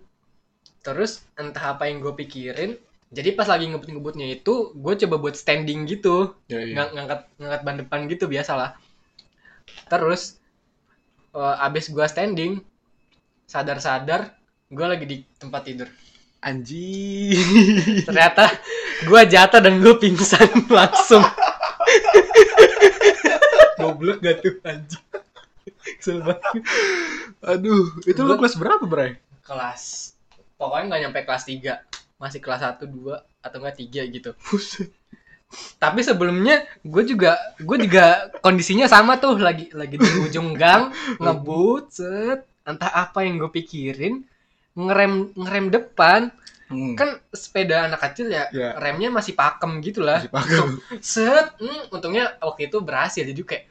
Terus 0.85 1.25
entah 1.35 1.73
apa 1.73 1.89
yang 1.89 1.99
gue 2.05 2.13
pikirin. 2.13 2.77
Jadi 3.11 3.35
pas 3.35 3.49
lagi 3.49 3.67
ngebut-ngebutnya 3.67 4.39
itu 4.39 4.71
gue 4.71 4.93
coba 5.03 5.15
buat 5.19 5.35
standing 5.35 5.83
gitu. 5.89 6.37
iya 6.47 6.77
Ngang- 6.77 6.93
ngangkat 6.95 7.19
ngangkat 7.41 7.61
ban 7.65 7.75
depan 7.81 7.99
gitu 8.07 8.29
biasa 8.29 8.53
lah 8.55 8.71
terus 9.91 10.39
eh, 11.35 11.55
abis 11.67 11.91
gua 11.91 12.07
standing 12.07 12.59
sadar-sadar 13.47 14.31
gua 14.71 14.95
lagi 14.95 15.05
di 15.07 15.17
tempat 15.39 15.61
tidur 15.67 15.89
Anjing. 16.41 17.37
ternyata 18.03 18.49
gua 19.05 19.21
jatuh 19.23 19.61
dan 19.61 19.77
gua 19.77 19.93
pingsan 19.95 20.49
langsung 20.73 21.21
goblok 23.77 24.19
gak 24.19 24.41
tuh 24.41 24.57
Kesel 25.81 26.21
banget. 26.21 26.61
Aduh, 27.41 27.89
itu 28.05 28.17
lu 28.17 28.33
Gua- 28.33 28.39
kelas 28.39 28.55
berapa, 28.55 28.83
Bray? 28.85 29.17
kelas 29.41 30.13
pokoknya 30.55 30.85
nggak 30.87 31.01
nyampe 31.01 31.19
kelas 31.25 31.43
3 31.43 31.81
masih 32.15 32.39
kelas 32.39 32.61
1, 32.61 32.85
2 32.85 33.17
atau 33.41 33.57
enggak 33.57 33.77
3 33.81 34.13
gitu 34.13 34.29
Buset. 34.39 34.93
tapi 35.75 35.99
sebelumnya 35.99 36.63
gue 36.79 37.03
juga 37.03 37.35
gue 37.57 37.77
juga 37.81 38.29
kondisinya 38.39 38.85
sama 38.85 39.17
tuh 39.17 39.35
lagi 39.35 39.67
lagi 39.73 39.97
di 39.97 40.07
ujung 40.23 40.53
gang 40.53 40.93
ngebut 41.17 41.89
set 41.89 42.45
entah 42.63 42.87
apa 42.87 43.25
yang 43.25 43.41
gue 43.41 43.49
pikirin 43.51 44.23
ngerem 44.73 45.13
ngerem 45.33 45.65
depan 45.69 46.21
Hmm. 46.65 46.95
kan 46.95 47.19
sepeda 47.29 47.83
anak 47.85 47.99
kecil 48.01 48.29
ya 48.29 48.47
Ya. 48.49 48.71
remnya 48.73 49.09
masih 49.09 49.33
pakem 49.33 49.81
gitu 49.81 49.99
lah 49.99 50.23
Masih 50.23 50.31
pakem. 50.31 50.67
set 51.05 51.47
hmm, 51.57 51.91
untungnya 51.91 52.39
waktu 52.39 52.65
itu 52.65 52.79
berhasil 52.79 53.21
jadi 53.21 53.41
kayak 53.41 53.65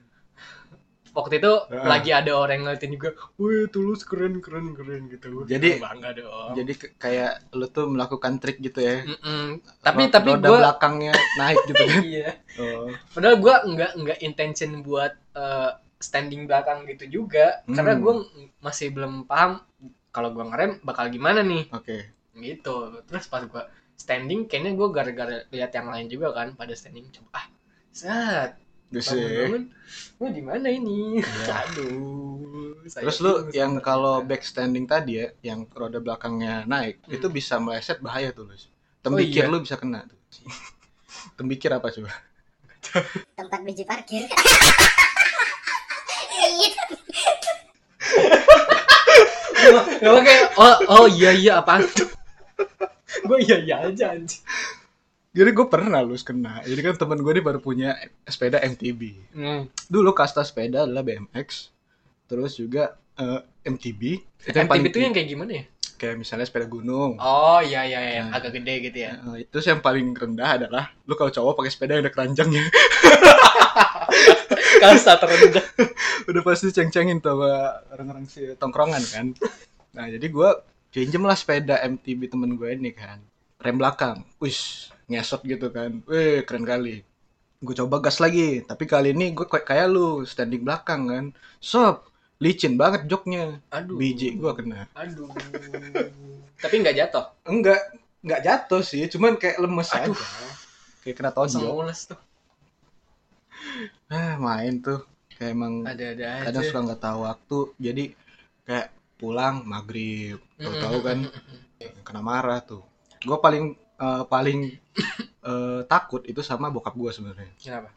waktu 1.11 1.40
itu 1.40 1.52
Ah. 1.66 1.88
lagi 1.88 2.12
ada 2.12 2.30
orang 2.35 2.54
yang 2.54 2.64
ngeliatin 2.69 2.92
juga 2.92 3.11
wih 3.35 3.66
tulus 3.66 4.04
keren 4.04 4.38
keren 4.38 4.76
keren 4.76 5.09
gitu 5.09 5.42
Jadi- 5.45 5.80
bangga 5.80 6.12
dong 6.12 6.52
Jadi 6.54 6.73
kayak 6.95 7.50
lu 7.50 7.66
tuh 7.66 7.88
melakukan 7.88 8.37
trik 8.37 8.61
gitu 8.61 8.78
ya. 8.78 9.00
Mm-mm. 9.02 9.59
tapi 9.80 10.02
Ro- 10.04 10.12
tapi 10.12 10.30
gue 10.35 10.54
belakangnya 10.54 11.12
naik 11.35 11.59
gitu 11.64 11.83
kan. 11.83 12.02
iya 12.12 12.30
Oh. 12.54 12.92
padahal 13.11 13.37
gue 13.38 13.54
nggak 13.66 13.90
nggak 13.97 14.19
intention 14.21 14.71
buat 14.80 15.16
eh, 15.33 15.71
standing 15.99 16.45
belakang 16.45 16.85
gitu 16.85 17.09
juga 17.11 17.64
Hmm. 17.64 17.75
karena 17.75 17.97
gue 17.97 18.14
masih 18.59 18.88
belum 18.90 19.25
paham 19.25 19.64
kalau 20.10 20.30
gue 20.30 20.42
ngerem 20.42 20.78
bakal 20.82 21.06
gimana 21.08 21.40
nih 21.40 21.70
Oke. 21.70 22.10
gitu 22.34 23.02
terus 23.06 23.26
pas 23.26 23.42
gue 23.42 23.62
standing 23.94 24.46
kayaknya 24.46 24.74
gue 24.74 24.88
gara-gara 24.90 25.36
lihat 25.50 25.70
yang 25.70 25.88
lain 25.88 26.06
juga 26.08 26.32
kan 26.32 26.54
pada 26.54 26.74
standing 26.74 27.06
coba 27.10 27.40
ah 27.40 27.44
set 27.92 28.52
Buset. 28.90 29.14
bangun-bangun 29.14 29.64
gue 30.18 30.28
di 30.34 30.42
mana 30.42 30.66
ini 30.66 31.22
Iya. 31.22 31.54
aduh 31.62 32.74
saya 32.90 33.06
Terus 33.06 33.18
lu 33.22 33.32
bingung 33.46 33.54
yang 33.54 33.72
kalau 33.78 34.18
back 34.20 34.42
standing 34.42 34.82
tadi 34.82 35.22
ya, 35.22 35.30
yang 35.46 35.62
roda 35.70 36.02
belakangnya 36.02 36.66
naik, 36.66 36.98
Hmm. 37.06 37.14
itu 37.14 37.26
bisa 37.30 37.60
meleset 37.60 38.02
bahaya 38.02 38.34
tuh. 38.34 38.50
Oh, 38.50 38.56
Tembikir 39.00 39.46
iya. 39.46 39.52
lu 39.52 39.62
bisa 39.62 39.78
kena 39.78 40.02
tuh. 40.08 40.18
Tembikir 41.38 41.70
apa 41.70 41.86
coba? 41.92 42.10
tempat 43.36 43.60
biji 43.62 43.84
parkir. 43.86 44.26
Pakai 50.00 50.36
oh 50.56 50.76
oh 50.88 51.06
iya 51.06 51.30
iya 51.32 51.54
tuh 51.64 52.08
gue 53.26 53.38
iya 53.42 53.56
iya 53.58 53.76
aja 53.86 54.14
anjing 54.14 54.42
Jadi 55.30 55.50
gue 55.54 55.66
pernah 55.70 56.02
Lus 56.02 56.26
kena. 56.26 56.58
Jadi 56.66 56.82
kan 56.82 56.98
teman 56.98 57.22
gue 57.22 57.30
ini 57.30 57.38
baru 57.38 57.62
punya 57.62 57.94
sepeda 58.26 58.58
MTB. 58.58 59.30
hmm. 59.30 59.62
Dulu 59.86 60.10
kasta 60.10 60.42
sepeda 60.42 60.82
adalah 60.82 61.06
BMX. 61.06 61.70
Terus 62.26 62.58
juga 62.58 62.98
eh, 63.14 63.38
MTB. 63.62 64.02
Itu 64.42 64.50
yang 64.50 64.66
MTB 64.66 64.70
paling 64.74 64.84
itu 64.90 64.98
yang 64.98 65.14
kayak 65.14 65.28
gimana 65.30 65.52
ya 65.54 65.64
kayak 66.00 66.16
misalnya 66.16 66.48
sepeda 66.48 66.64
gunung. 66.64 67.20
oh 67.20 67.60
iya 67.60 67.84
iya 67.84 68.00
iya 68.00 68.22
Nah. 68.24 68.40
agak 68.40 68.56
gede 68.56 68.88
gitu 68.88 68.98
ya 69.04 69.20
Eh, 69.36 69.44
itu 69.44 69.56
yang 69.60 69.84
paling 69.84 70.16
rendah 70.16 70.48
adalah 70.56 70.88
lu 71.04 71.12
kalau 71.12 71.28
cowok 71.28 71.60
pakai 71.60 71.70
sepeda 71.70 71.92
yang 72.00 72.08
ada 72.08 72.12
keranjangnya 72.16 72.64
kasta 74.82 75.20
terendah 75.20 75.66
udah 76.28 76.42
pasti 76.44 76.72
ceng-cengin 76.72 77.18
tuh 77.20 77.36
sama 77.36 77.52
orang-orang 77.92 78.24
si 78.26 78.42
tongkrongan 78.56 79.02
kan. 79.10 79.26
Nah 79.96 80.06
jadi 80.06 80.26
gua 80.30 80.62
pinjem 80.90 81.22
lah 81.22 81.38
sepeda 81.38 81.78
MTB 81.86 82.30
temen 82.30 82.58
gue 82.58 82.68
ini 82.74 82.90
kan. 82.90 83.22
Rem 83.62 83.78
belakang. 83.78 84.26
Wis 84.42 84.90
ngesot 85.06 85.46
gitu 85.46 85.70
kan. 85.70 86.02
Wih 86.06 86.42
keren 86.42 86.66
kali. 86.66 87.06
Gue 87.62 87.74
coba 87.76 88.02
gas 88.02 88.18
lagi. 88.18 88.64
Tapi 88.66 88.84
kali 88.88 89.14
ini 89.14 89.30
gue 89.30 89.46
kayak 89.46 89.66
kayak 89.66 89.86
lu 89.90 90.26
standing 90.26 90.66
belakang 90.66 91.06
kan. 91.06 91.24
Sob 91.62 92.10
licin 92.40 92.74
banget 92.74 93.06
joknya. 93.06 93.60
Aduh. 93.70 94.00
Biji 94.00 94.34
gua 94.40 94.56
kena. 94.56 94.88
Aduh. 94.96 95.30
Tapi 96.58 96.74
nggak 96.82 96.96
jatuh? 96.98 97.24
Enggak. 97.46 97.80
Enggak 98.20 98.40
jatuh 98.44 98.82
sih 98.84 99.08
cuman 99.08 99.36
kayak 99.36 99.60
lemes 99.60 99.92
Aduh. 99.92 100.12
aja. 100.12 100.26
Kayak 101.04 101.16
kena 101.16 101.30
tonjok. 101.32 101.60
Tuh 102.12 102.20
ah 104.10 104.34
main 104.36 104.80
tuh. 104.82 105.04
Kayak 105.36 105.50
emang 105.56 105.74
ada-ada 105.88 106.26
aja. 106.36 106.44
kadang 106.50 106.62
suka 106.68 106.80
nggak 106.84 107.02
tahu 107.02 107.18
waktu. 107.24 107.58
Jadi 107.80 108.04
kayak 108.68 108.88
pulang 109.16 109.64
maghrib. 109.64 110.40
Tahu-tahu 110.60 110.98
kan 111.04 111.18
kena 112.04 112.20
marah 112.20 112.60
tuh. 112.60 112.84
Gue 113.24 113.38
paling 113.40 113.76
eh, 113.76 114.24
paling 114.28 114.58
eh, 115.50 115.80
takut 115.88 116.22
itu 116.28 116.40
sama 116.44 116.68
bokap 116.68 116.94
gue 116.96 117.10
sebenarnya. 117.12 117.50
Kenapa? 117.56 117.90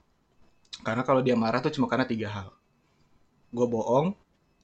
Karena 0.84 1.03
kalau 1.05 1.22
dia 1.24 1.36
marah 1.36 1.60
tuh 1.63 1.72
cuma 1.75 1.88
karena 1.91 2.08
tiga 2.08 2.27
hal. 2.32 2.48
Gue 3.51 3.67
bohong 3.67 4.15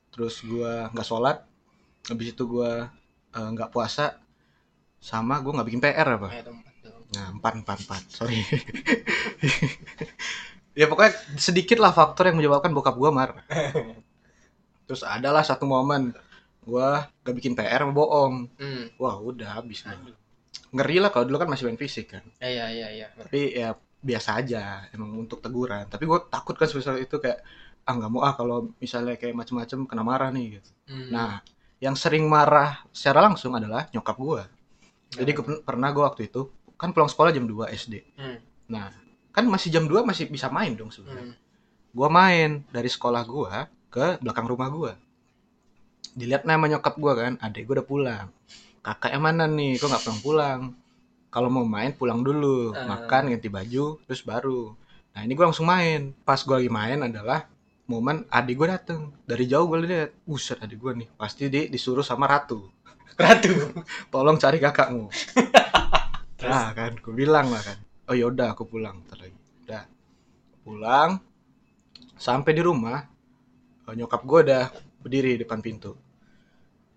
terus 0.10 0.42
gue 0.42 0.90
nggak 0.90 1.06
sholat 1.06 1.46
habis 2.10 2.34
itu 2.34 2.44
gue 2.48 2.72
eh, 3.36 3.50
nggak 3.54 3.70
puasa 3.70 4.18
sama 5.00 5.40
gue 5.40 5.52
nggak 5.52 5.68
bikin 5.68 5.84
PR 5.84 6.20
apa? 6.20 6.30
Tuh 6.44 6.70
Nah, 7.10 7.34
empat, 7.34 7.54
empat, 7.66 7.78
empat. 7.86 8.04
Sorry. 8.14 8.38
ya 10.80 10.88
pokoknya 10.88 11.12
sedikit 11.36 11.76
lah 11.84 11.92
faktor 11.92 12.32
yang 12.32 12.40
menyebabkan 12.40 12.72
bokap 12.72 12.96
gua 12.96 13.12
marah. 13.12 13.44
Terus 14.88 15.04
adalah 15.04 15.44
satu 15.44 15.68
momen 15.68 16.16
gua 16.64 17.12
gak 17.28 17.36
bikin 17.36 17.52
PR 17.52 17.84
bohong. 17.92 18.48
hmm. 18.56 18.96
Wah, 18.96 19.20
udah 19.20 19.60
habis 19.60 19.84
Ngeri 20.72 21.04
lah 21.04 21.12
kalau 21.12 21.28
dulu 21.28 21.38
kan 21.44 21.50
masih 21.52 21.68
main 21.68 21.76
fisik 21.76 22.16
kan. 22.16 22.24
iya 22.40 22.72
iya 22.72 22.88
iya 22.96 23.08
Tapi 23.12 23.58
ya 23.60 23.76
biasa 24.00 24.40
aja 24.40 24.88
emang 24.96 25.20
untuk 25.20 25.44
teguran. 25.44 25.84
Tapi 25.92 26.08
gua 26.08 26.24
takut 26.24 26.56
kan 26.56 26.72
sebesar 26.72 26.96
itu 26.96 27.20
kayak 27.20 27.44
ah 27.84 27.94
nggak 27.98 28.12
mau 28.12 28.22
ah 28.24 28.38
kalau 28.38 28.72
misalnya 28.80 29.18
kayak 29.20 29.36
macem-macem 29.36 29.84
kena 29.84 30.04
marah 30.06 30.32
nih 30.32 30.62
gitu. 30.62 30.70
Hmm. 30.88 31.10
Nah, 31.12 31.32
yang 31.84 31.98
sering 32.00 32.24
marah 32.30 32.86
secara 32.96 33.28
langsung 33.28 33.52
adalah 33.58 33.90
nyokap 33.92 34.16
gua. 34.16 34.48
Jadi 35.12 35.32
gua- 35.36 35.62
pernah 35.66 35.90
gua 35.92 36.14
waktu 36.14 36.30
itu 36.32 36.48
kan 36.80 36.96
pulang 36.96 37.12
sekolah 37.12 37.36
jam 37.36 37.44
2 37.44 37.68
SD. 37.74 38.00
hmm. 38.16 38.38
Nah, 38.72 38.94
masih 39.60 39.76
jam 39.76 39.86
2 39.92 40.08
masih 40.08 40.32
bisa 40.32 40.48
main 40.48 40.72
dong 40.72 40.88
sebenarnya. 40.88 41.36
Hmm. 41.36 41.38
Gua 41.92 42.08
main 42.08 42.64
dari 42.72 42.88
sekolah 42.88 43.28
gua 43.28 43.68
ke 43.92 44.24
belakang 44.24 44.48
rumah 44.48 44.72
gua. 44.72 44.94
Dilihat 46.16 46.48
nama 46.48 46.64
nyokap 46.72 46.96
gua 46.96 47.14
kan, 47.20 47.36
adek 47.44 47.68
gua 47.68 47.84
udah 47.84 47.88
pulang. 47.88 48.28
Kakaknya 48.80 49.20
mana 49.20 49.44
nih? 49.52 49.76
Kok 49.76 49.92
nggak 49.92 50.04
pulang-pulang? 50.08 50.60
Kalau 51.30 51.50
mau 51.52 51.68
main 51.68 51.92
pulang 51.92 52.24
dulu, 52.24 52.72
Ah. 52.72 52.88
makan, 52.88 53.36
ganti 53.36 53.52
baju, 53.52 54.00
terus 54.08 54.24
baru. 54.24 54.74
Nah, 55.12 55.22
ini 55.28 55.36
gua 55.36 55.52
langsung 55.52 55.68
main. 55.68 56.16
Pas 56.24 56.40
gua 56.48 56.64
lagi 56.64 56.72
main 56.72 57.04
adalah 57.04 57.46
momen 57.84 58.24
adik 58.32 58.56
gua 58.56 58.80
dateng. 58.80 59.12
Dari 59.28 59.44
jauh 59.44 59.68
gua 59.68 59.84
lihat, 59.84 60.16
buset 60.24 60.56
adik 60.64 60.80
gua 60.80 60.96
nih. 60.96 61.12
Pasti 61.20 61.52
di, 61.52 61.68
disuruh 61.68 62.08
sama 62.08 62.32
ratu. 62.32 62.64
ratu 63.20 63.52
Tolong 64.14 64.40
cari 64.40 64.64
kakakmu. 64.64 65.12
Terus? 66.40 66.48
Nah 66.48 66.72
kan, 66.72 66.96
gue 66.96 67.12
bilang 67.12 67.52
lah 67.52 67.60
kan. 67.60 67.76
Oh 68.08 68.16
yaudah 68.16 68.56
aku 68.56 68.64
pulang 68.64 69.04
ntar 69.04 69.20
lagi. 69.20 69.36
Udah. 69.70 69.86
Pulang. 70.66 71.22
Sampai 72.18 72.58
di 72.58 72.66
rumah. 72.66 73.06
eh, 73.86 73.94
Nyokap 73.94 74.26
gue 74.26 74.40
udah 74.50 74.64
berdiri 75.06 75.38
di 75.38 75.46
depan 75.46 75.62
pintu. 75.62 75.94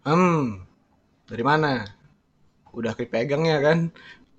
Hmm. 0.09 0.65
Dari 1.29 1.45
mana? 1.45 1.85
Udah 2.73 2.97
kepegangnya 2.97 3.61
kan. 3.61 3.79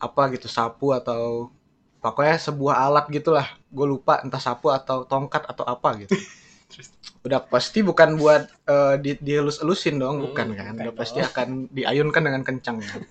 Apa 0.01 0.33
gitu 0.33 0.49
sapu 0.49 0.97
atau 0.97 1.53
pokoknya 2.01 2.41
sebuah 2.41 2.75
alat 2.89 3.05
gitulah. 3.13 3.45
Gue 3.69 3.85
lupa 3.85 4.17
entah 4.25 4.41
sapu 4.41 4.73
atau 4.73 5.05
tongkat 5.05 5.45
atau 5.45 5.63
apa 5.69 5.89
gitu. 6.01 6.17
Udah 7.29 7.37
pasti 7.39 7.85
bukan 7.85 8.17
buat 8.17 8.49
eh, 8.65 8.95
di 8.97 9.11
dielus-elusin 9.21 10.01
dong, 10.01 10.25
bukan 10.25 10.51
Hmm, 10.51 10.57
kan? 10.57 10.73
bukan 10.73 10.83
Udah 10.89 10.95
pasti 10.97 11.21
akan 11.21 11.69
diayunkan 11.69 12.21
dengan 12.25 12.41
kencang 12.41 12.81
kan. 12.81 13.01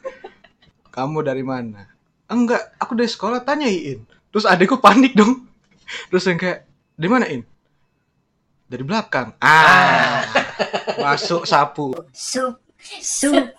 Kamu 0.91 1.23
dari 1.25 1.47
mana? 1.47 1.87
Enggak, 2.27 2.75
aku 2.77 2.93
dari 2.99 3.09
sekolah 3.09 3.41
tanyain. 3.47 4.03
Terus 4.33 4.49
adekku 4.49 4.81
panik 4.81 5.13
dong. 5.13 5.45
Terus 6.09 6.25
yang 6.25 6.41
kayak, 6.41 6.65
dari 6.97 7.11
mana 7.11 7.29
In? 7.29 7.45
Dari 8.65 8.81
belakang. 8.81 9.37
Ah, 9.39 10.25
masuk 10.97 11.45
sapu. 11.45 11.93
Sup. 12.11 12.57
Sup. 12.81 13.53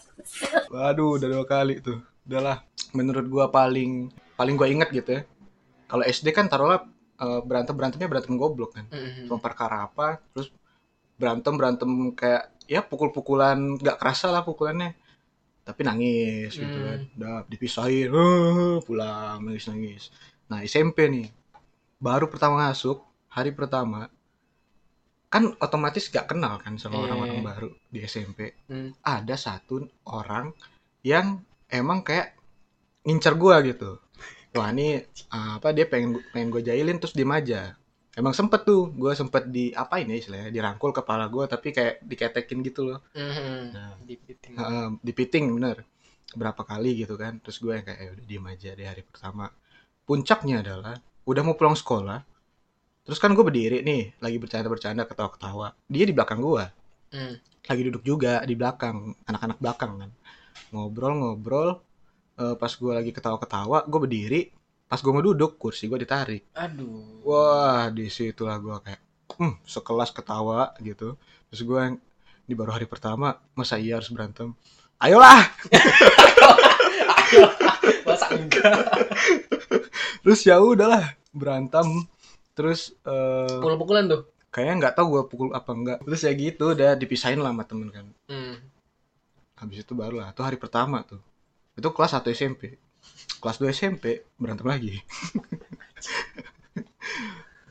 Waduh, 0.73 1.21
udah 1.21 1.27
dua 1.29 1.45
kali 1.45 1.77
tuh. 1.77 2.01
Udahlah, 2.25 2.65
menurut 2.91 3.29
gua 3.29 3.45
paling 3.53 4.09
paling 4.33 4.57
gua 4.57 4.65
inget 4.65 4.89
gitu 4.89 5.09
ya. 5.13 5.21
Kalau 5.85 6.01
SD 6.01 6.33
kan 6.33 6.49
taruhlah 6.49 6.81
eh, 7.21 7.41
berantem 7.45 7.77
berantemnya 7.77 8.09
berantem 8.09 8.33
goblok 8.33 8.73
kan. 8.73 8.89
Hmm. 8.89 9.29
Cuma 9.29 9.37
perkara 9.37 9.85
apa, 9.85 10.17
terus 10.33 10.49
berantem 11.21 11.53
berantem 11.53 11.89
kayak 12.17 12.49
ya 12.65 12.81
pukul-pukulan 12.81 13.77
nggak 13.77 14.01
kerasa 14.01 14.33
lah 14.33 14.41
pukulannya. 14.41 14.97
Tapi 15.63 15.81
nangis 15.85 16.57
gitu 16.57 16.73
Hmm. 16.73 16.87
kan. 16.89 16.99
Udah 17.15 17.33
dipisahin, 17.45 18.09
eh, 18.09 18.75
pulang 18.81 19.45
nangis-nangis. 19.45 20.09
Nah, 20.53 20.61
SMP 20.61 21.09
nih. 21.09 21.33
Baru 21.97 22.29
pertama 22.29 22.61
masuk, 22.61 23.01
hari 23.27 23.49
pertama 23.49 24.05
kan 25.25 25.49
otomatis 25.57 26.13
gak 26.13 26.29
kenal 26.29 26.61
kan 26.61 26.77
sama 26.77 26.93
Iya. 26.93 27.03
orang-orang 27.09 27.41
baru 27.41 27.69
di 27.89 28.05
SMP 28.05 28.53
Hmm. 28.69 28.93
ada 29.01 29.33
satu 29.33 29.81
orang 30.05 30.53
yang 31.01 31.41
emang 31.67 32.05
kayak 32.05 32.37
ngincer 33.01 33.33
gua 33.33 33.65
gitu 33.65 33.97
wah 34.53 34.69
ini 34.69 35.01
ah, 35.27 35.57
apa 35.57 35.73
dia 35.73 35.89
pengen 35.89 36.21
pengen 36.29 36.53
gue 36.53 36.61
jailin 36.61 37.01
terus 37.01 37.17
diem 37.17 37.33
aja 37.33 37.73
emang 38.13 38.29
sempet 38.31 38.61
tuh 38.61 38.93
gue 38.93 39.09
sempet 39.11 39.49
di 39.49 39.73
apa 39.73 39.97
ini 39.97 40.21
istilahnya 40.21 40.53
dirangkul 40.53 40.93
kepala 40.93 41.25
gua 41.25 41.49
tapi 41.49 41.73
kayak 41.73 42.05
diketekin 42.05 42.61
gitu 42.61 42.85
loh 42.85 43.01
Mhm. 43.09 43.73
Nah. 43.73 43.97
Dipiting. 44.05 44.53
Heeh, 44.53 44.85
dipiting 45.01 45.45
bener 45.49 45.81
berapa 46.37 46.61
kali 46.61 46.93
gitu 46.99 47.17
kan 47.17 47.41
terus 47.41 47.57
gue 47.57 47.73
yang 47.73 47.81
kayak 47.81 47.99
"Eh, 47.99 48.09
udah 48.13 48.25
diem 48.27 48.45
aja 48.45 48.69
di 48.71 48.85
hari 48.85 49.01
pertama 49.01 49.49
puncaknya 50.03 50.61
adalah 50.61 50.95
udah 51.23 51.41
mau 51.41 51.55
pulang 51.55 51.75
sekolah 51.75 52.19
terus 53.03 53.19
kan 53.19 53.35
gue 53.35 53.43
berdiri 53.43 53.83
nih 53.83 54.15
lagi 54.19 54.37
bercanda-bercanda 54.39 55.03
ketawa-ketawa 55.03 55.75
dia 55.87 56.05
di 56.07 56.13
belakang 56.15 56.39
gue 56.39 56.65
Hmm. 57.13 57.37
lagi 57.69 57.81
duduk 57.85 58.01
juga 58.01 58.41
di 58.41 58.57
belakang 58.57 59.13
anak-anak 59.29 59.61
belakang 59.61 59.93
kan 60.01 60.11
ngobrol-ngobrol 60.71 61.79
Eh, 62.33 62.57
pas 62.57 62.73
gue 62.73 62.89
lagi 62.89 63.13
ketawa-ketawa 63.13 63.85
gue 63.85 63.99
berdiri 64.01 64.41
pas 64.89 64.97
gue 64.97 65.11
mau 65.13 65.21
duduk 65.21 65.61
kursi 65.61 65.85
gue 65.85 66.01
ditarik 66.01 66.49
Aduh. 66.57 67.21
wah 67.21 67.93
di 67.93 68.09
situlah 68.09 68.57
gue 68.57 68.73
kayak 68.81 69.01
hmm, 69.37 69.61
sekelas 69.61 70.09
ketawa 70.09 70.73
gitu 70.81 71.13
terus 71.53 71.61
gue 71.61 71.77
yang 71.77 71.95
di 72.43 72.57
baru 72.57 72.73
hari 72.73 72.89
pertama 72.89 73.37
masa 73.53 73.77
iya 73.77 74.01
harus 74.01 74.09
berantem 74.09 74.49
ayolah 74.97 75.45
Ayo. 77.13 77.45
Masa 78.01 78.25
enggak? 78.33 78.81
terus 80.23 80.39
ya 80.43 80.59
udahlah 80.59 81.15
berantem. 81.31 81.87
Terus 82.53 82.93
eh 83.03 83.57
Pukul-pukulan 83.57 84.05
tuh. 84.05 84.21
kayaknya 84.53 84.85
nggak 84.85 84.93
tahu 84.93 85.17
gue 85.17 85.23
pukul 85.25 85.49
apa 85.49 85.73
enggak 85.73 85.97
terus 86.05 86.21
ya 86.21 86.29
gitu 86.37 86.77
udah 86.77 86.93
dipisahin 86.93 87.41
lah 87.41 87.49
sama 87.49 87.65
temen 87.65 87.89
kan. 87.89 88.05
Hmm. 88.29 88.61
habis 89.53 89.81
itu 89.81 89.95
baru 89.95 90.19
lah 90.21 90.29
itu 90.29 90.43
hari 90.43 90.61
pertama 90.61 91.01
tuh. 91.01 91.23
Itu 91.73 91.89
kelas 91.89 92.13
1 92.13 92.29
SMP 92.29 92.77
kelas 93.41 93.57
2 93.59 93.71
SMP 93.71 94.27
berantem 94.37 94.67
lagi. 94.67 94.99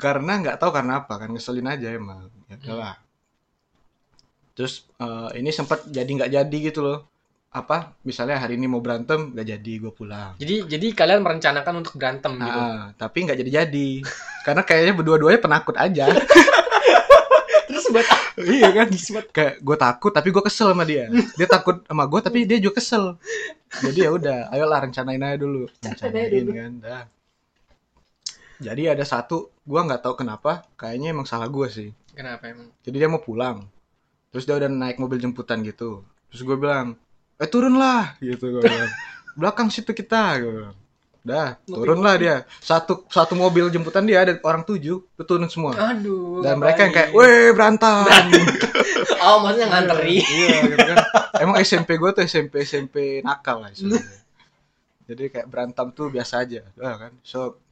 Karena 0.02 0.32
nggak 0.42 0.59
tahu 0.59 0.75
karena 0.75 1.06
apa 1.06 1.14
kan 1.14 1.30
ngeselin 1.30 1.71
aja 1.71 1.94
emang. 1.94 2.26
Ya 2.50 2.59
udahlah. 2.59 2.97
Terus 4.52 4.85
eh, 4.99 5.30
ini 5.38 5.50
sempat 5.54 5.87
jadi 5.88 6.11
nggak 6.11 6.32
jadi 6.32 6.56
gitu 6.73 6.82
loh 6.82 7.06
apa 7.52 7.92
misalnya 8.00 8.40
hari 8.40 8.56
ini 8.56 8.64
mau 8.64 8.80
berantem 8.80 9.37
nggak 9.37 9.44
jadi 9.44 9.73
gue 9.85 9.92
pulang. 9.92 10.32
Jadi 10.40 10.64
jadi 10.73 10.87
kalian 10.97 11.21
merencanakan 11.21 11.85
untuk 11.85 12.00
berantem 12.00 12.40
gitu. 12.40 12.49
Nah, 12.49 12.97
tapi 12.97 13.28
nggak 13.28 13.38
jadi-jadi. 13.44 13.88
Karena 14.40 14.64
kayaknya 14.64 14.97
berdua-duanya 14.97 15.37
penakut 15.37 15.76
aja. 15.76 16.09
Terus 17.68 17.87
buat 17.92 18.09
iya 18.49 18.73
kan? 18.73 18.88
Buat 18.88 19.26
kayak 19.37 19.54
gue 19.61 19.76
takut 19.76 20.12
tapi 20.16 20.28
gue 20.32 20.42
kesel 20.49 20.73
sama 20.73 20.88
dia. 20.88 21.12
Dia 21.12 21.44
takut 21.44 21.85
sama 21.85 22.09
gue 22.09 22.21
tapi 22.25 22.49
dia 22.49 22.56
juga 22.56 22.80
kesel. 22.80 23.21
Jadi 23.85 24.00
ya 24.00 24.11
udah 24.16 24.49
ayolah 24.49 24.88
rencanain 24.88 25.21
aja 25.21 25.37
dulu. 25.37 25.68
Rencanain 25.85 26.32
rencanain 26.32 26.44
dulu. 26.49 26.52
kan 26.56 26.73
dah. 26.80 27.04
Jadi 28.64 28.82
ada 28.88 29.04
satu 29.04 29.52
gue 29.61 29.80
nggak 29.80 30.00
tahu 30.00 30.25
kenapa 30.25 30.64
kayaknya 30.80 31.12
emang 31.12 31.28
salah 31.28 31.52
gue 31.52 31.68
sih. 31.68 31.92
Kenapa 32.16 32.49
emang? 32.49 32.73
jadi 32.80 33.04
dia 33.04 33.09
mau 33.12 33.21
pulang. 33.21 33.68
Terus 34.32 34.49
dia 34.49 34.56
udah 34.56 34.73
naik 34.73 34.97
mobil 34.97 35.21
jemputan 35.21 35.61
gitu. 35.61 36.00
Terus 36.32 36.49
gue 36.49 36.56
bilang 36.56 36.96
eh 37.42 37.48
turun 37.50 37.74
lah 37.74 38.14
gitu 38.22 38.55
gue 38.55 38.62
bilang 38.62 38.92
belakang 39.35 39.68
situ 39.68 39.90
kita 39.90 40.38
gue 40.38 40.52
bilang 40.62 40.76
Dah, 41.22 41.55
turun 41.62 42.02
lah 42.02 42.18
dia. 42.18 42.42
Satu 42.59 43.07
satu 43.07 43.38
mobil 43.38 43.70
jemputan 43.70 44.02
dia 44.02 44.26
ada 44.26 44.35
orang 44.42 44.66
tujuh, 44.66 45.07
tuh 45.14 45.22
turun 45.22 45.46
semua. 45.46 45.70
Aduh. 45.94 46.42
Dan 46.42 46.59
mereka 46.59 46.83
yang 46.83 46.90
kayak, 46.90 47.11
weh 47.14 47.55
berantem. 47.55 48.02
Oh, 49.22 49.38
maksudnya 49.38 49.70
nganteri. 49.70 50.18
Iya, 50.35 50.59
gitu 50.66 50.83
kan. 50.83 50.98
Emang 51.38 51.62
SMP 51.62 51.94
gue 51.94 52.11
tuh 52.11 52.26
SMP 52.26 52.66
SMP 52.66 53.22
nakal 53.22 53.62
lah 53.62 53.70
sebenarnya. 53.70 54.18
Jadi 55.07 55.22
kayak 55.31 55.46
berantem 55.46 55.87
tuh 55.94 56.11
biasa 56.11 56.42
aja, 56.42 56.66
ya 56.66 56.92
kan. 56.98 57.14
So 57.22 57.62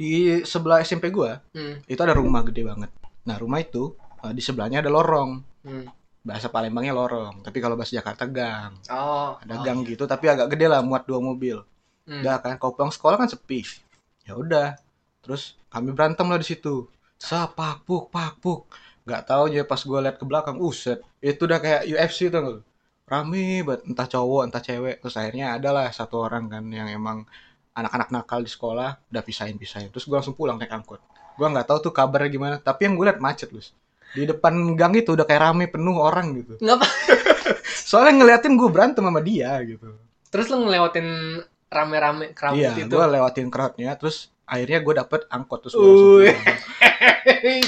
di 0.00 0.40
sebelah 0.48 0.80
SMP 0.80 1.12
gue 1.12 1.36
Hmm. 1.52 1.84
itu 1.84 2.00
ada 2.00 2.16
rumah 2.16 2.40
gede 2.48 2.64
banget. 2.64 2.88
Nah 3.28 3.36
rumah 3.36 3.60
itu 3.60 3.92
eh, 4.24 4.32
di 4.32 4.40
sebelahnya 4.40 4.80
ada 4.80 4.88
lorong. 4.88 5.30
Hmm. 5.68 5.84
Bahasa 6.24 6.48
Palembangnya 6.48 6.96
lorong, 6.96 7.44
tapi 7.44 7.60
kalau 7.60 7.76
bahasa 7.76 7.92
Jakarta 8.00 8.24
gang. 8.24 8.72
Oh. 8.88 9.36
Ada 9.44 9.60
gang 9.60 9.84
gitu, 9.84 10.08
tapi 10.08 10.32
agak 10.32 10.56
gede 10.56 10.72
lah, 10.72 10.80
muat 10.80 11.04
dua 11.04 11.20
mobil. 11.20 11.60
Hmm. 12.08 12.24
Udah 12.24 12.40
kan, 12.40 12.56
kalau 12.56 12.72
pulang 12.72 12.92
sekolah 12.92 13.20
kan 13.20 13.28
sepi. 13.28 13.60
Ya 14.24 14.32
udah, 14.32 14.72
terus 15.20 15.60
kami 15.68 15.92
berantem 15.92 16.24
lah 16.24 16.40
di 16.40 16.48
situ. 16.48 16.88
Sapak 17.20 17.84
puk 17.84 18.08
pak 18.08 18.40
puk. 18.40 18.72
Gak 19.04 19.28
tahu 19.28 19.52
aja 19.52 19.68
pas 19.68 19.76
gue 19.84 19.98
liat 20.00 20.16
ke 20.16 20.24
belakang, 20.24 20.56
uset. 20.64 21.04
Itu 21.20 21.44
udah 21.44 21.60
kayak 21.60 21.92
UFC 21.92 22.32
tuh 22.32 22.40
nggak 22.40 22.54
lu? 22.56 22.60
Rame 23.04 23.60
banget, 23.60 23.84
entah 23.84 24.08
cowok, 24.08 24.42
entah 24.48 24.62
cewek. 24.64 24.96
Terus 25.04 25.14
akhirnya 25.20 25.60
adalah 25.60 25.92
satu 25.92 26.24
orang 26.24 26.48
kan 26.48 26.64
yang 26.72 26.88
emang 26.88 27.28
anak-anak 27.76 28.08
nakal 28.08 28.40
di 28.40 28.48
sekolah 28.48 28.96
udah 29.12 29.22
pisahin-pisahin. 29.24 29.92
Terus 29.92 30.08
gue 30.08 30.16
langsung 30.16 30.32
pulang 30.32 30.56
naik 30.56 30.72
angkot. 30.72 31.04
Gue 31.36 31.46
nggak 31.52 31.68
tahu 31.68 31.90
tuh 31.90 31.92
kabarnya 31.92 32.30
gimana. 32.32 32.56
Tapi 32.56 32.88
yang 32.88 32.96
gue 32.96 33.04
liat 33.12 33.20
macet 33.20 33.52
loh. 33.52 33.60
Di 34.14 34.24
depan 34.24 34.54
gang 34.72 34.94
itu 34.94 35.10
udah 35.10 35.22
kayak 35.22 35.42
rame 35.44 35.66
penuh 35.66 35.94
orang 35.94 36.32
gitu. 36.34 36.54
Ngapa? 36.58 36.86
Soalnya 37.90 38.12
ngeliatin 38.16 38.54
gue 38.54 38.68
berantem 38.68 39.02
sama 39.02 39.20
dia 39.20 39.50
gitu. 39.60 39.90
Terus 40.28 40.46
lu 40.48 40.62
ngelewatin 40.62 41.06
rame-rame 41.66 42.30
keramut 42.32 42.56
Iya, 42.56 42.70
itu. 42.76 42.86
gue 42.88 43.04
lewatin 43.04 43.48
crowdnya, 43.48 43.92
terus 43.94 44.16
akhirnya 44.44 44.78
gue 44.78 44.94
dapet 44.96 45.20
angkot 45.28 45.58
terus 45.62 45.74
gue. 45.74 46.30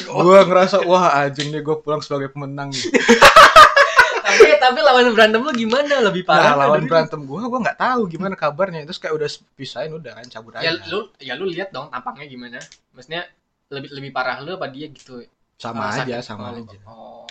Gue 0.07 0.39
ngerasa 0.41 0.83
wah 0.83 1.11
anjing 1.17 1.51
nih 1.51 1.61
gue 1.61 1.77
pulang 1.77 1.99
sebagai 1.99 2.29
pemenang 2.29 2.71
nih. 2.71 2.85
tapi 4.27 4.43
tapi 4.59 4.79
lawan 4.81 5.11
berantem 5.11 5.41
lu 5.41 5.51
gimana? 5.51 5.95
Lebih 6.03 6.23
Nah, 6.23 6.29
parah. 6.29 6.55
lawan 6.57 6.81
dari- 6.81 6.89
berantem 6.89 7.21
gue, 7.23 7.39
gue 7.41 7.61
nggak 7.63 7.79
tahu 7.81 8.01
gimana 8.07 8.35
kabarnya. 8.35 8.85
Terus 8.85 8.99
kayak 8.99 9.15
udah 9.15 9.29
pisahin 9.55 9.93
udah 9.93 10.13
kan 10.13 10.27
cabut 10.29 10.53
Ya 10.57 10.71
aja. 10.71 10.83
lu 10.87 10.99
ya 11.17 11.33
lu 11.35 11.47
lihat 11.47 11.71
dong 11.71 11.89
tampangnya 11.89 12.27
gimana. 12.27 12.59
Maksudnya 12.93 13.27
lebih 13.69 13.91
lebih 13.93 14.11
parah 14.13 14.39
lu 14.39 14.55
apa 14.55 14.67
dia 14.67 14.87
gitu? 14.87 15.23
Sama 15.57 15.89
Ah, 15.89 16.05
aja, 16.05 16.17
sama 16.21 16.53
Oh, 16.53 16.57
aja. 16.57 16.79
Oh. 16.87 17.27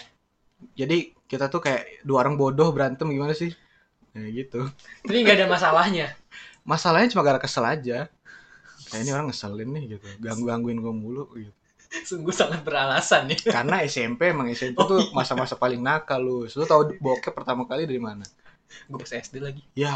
Jadi 0.74 1.14
kita 1.26 1.48
tuh 1.48 1.62
kayak 1.62 2.02
dua 2.02 2.26
orang 2.26 2.36
bodoh 2.36 2.74
berantem 2.74 3.06
gimana 3.08 3.32
sih? 3.32 3.54
Ya 4.12 4.26
gitu. 4.28 4.66
Jadi 5.06 5.18
nggak 5.22 5.38
ada 5.40 5.48
masalahnya. 5.48 6.08
Masalahnya 6.66 7.14
cuma 7.14 7.22
gara 7.22 7.38
kesel 7.38 7.62
aja. 7.62 8.10
Kayak 8.86 9.02
ini 9.02 9.12
orang 9.14 9.28
ngeselin 9.30 9.70
nih 9.70 9.84
gitu, 9.98 10.08
ganggu-gangguin 10.18 10.80
gue 10.80 10.94
mulu 10.94 11.26
gitu. 11.38 11.54
Sungguh 12.10 12.34
sangat 12.34 12.66
beralasan 12.66 13.30
nih. 13.30 13.38
Karena 13.56 13.86
SMP 13.86 14.34
emang 14.34 14.50
SMP 14.50 14.78
Oh, 14.82 14.90
tuh 14.90 15.00
iya. 15.00 15.14
masa-masa 15.14 15.54
paling 15.54 15.78
nakal 15.80 16.18
lu. 16.18 16.38
Lu 16.46 16.66
tau 16.66 16.90
bokep 16.98 17.34
pertama 17.34 17.66
kali 17.66 17.86
dari 17.86 18.02
mana? 18.02 18.26
Gue 18.90 18.98
pas 18.98 19.14
SD 19.14 19.38
lagi. 19.38 19.62
Ya. 19.78 19.94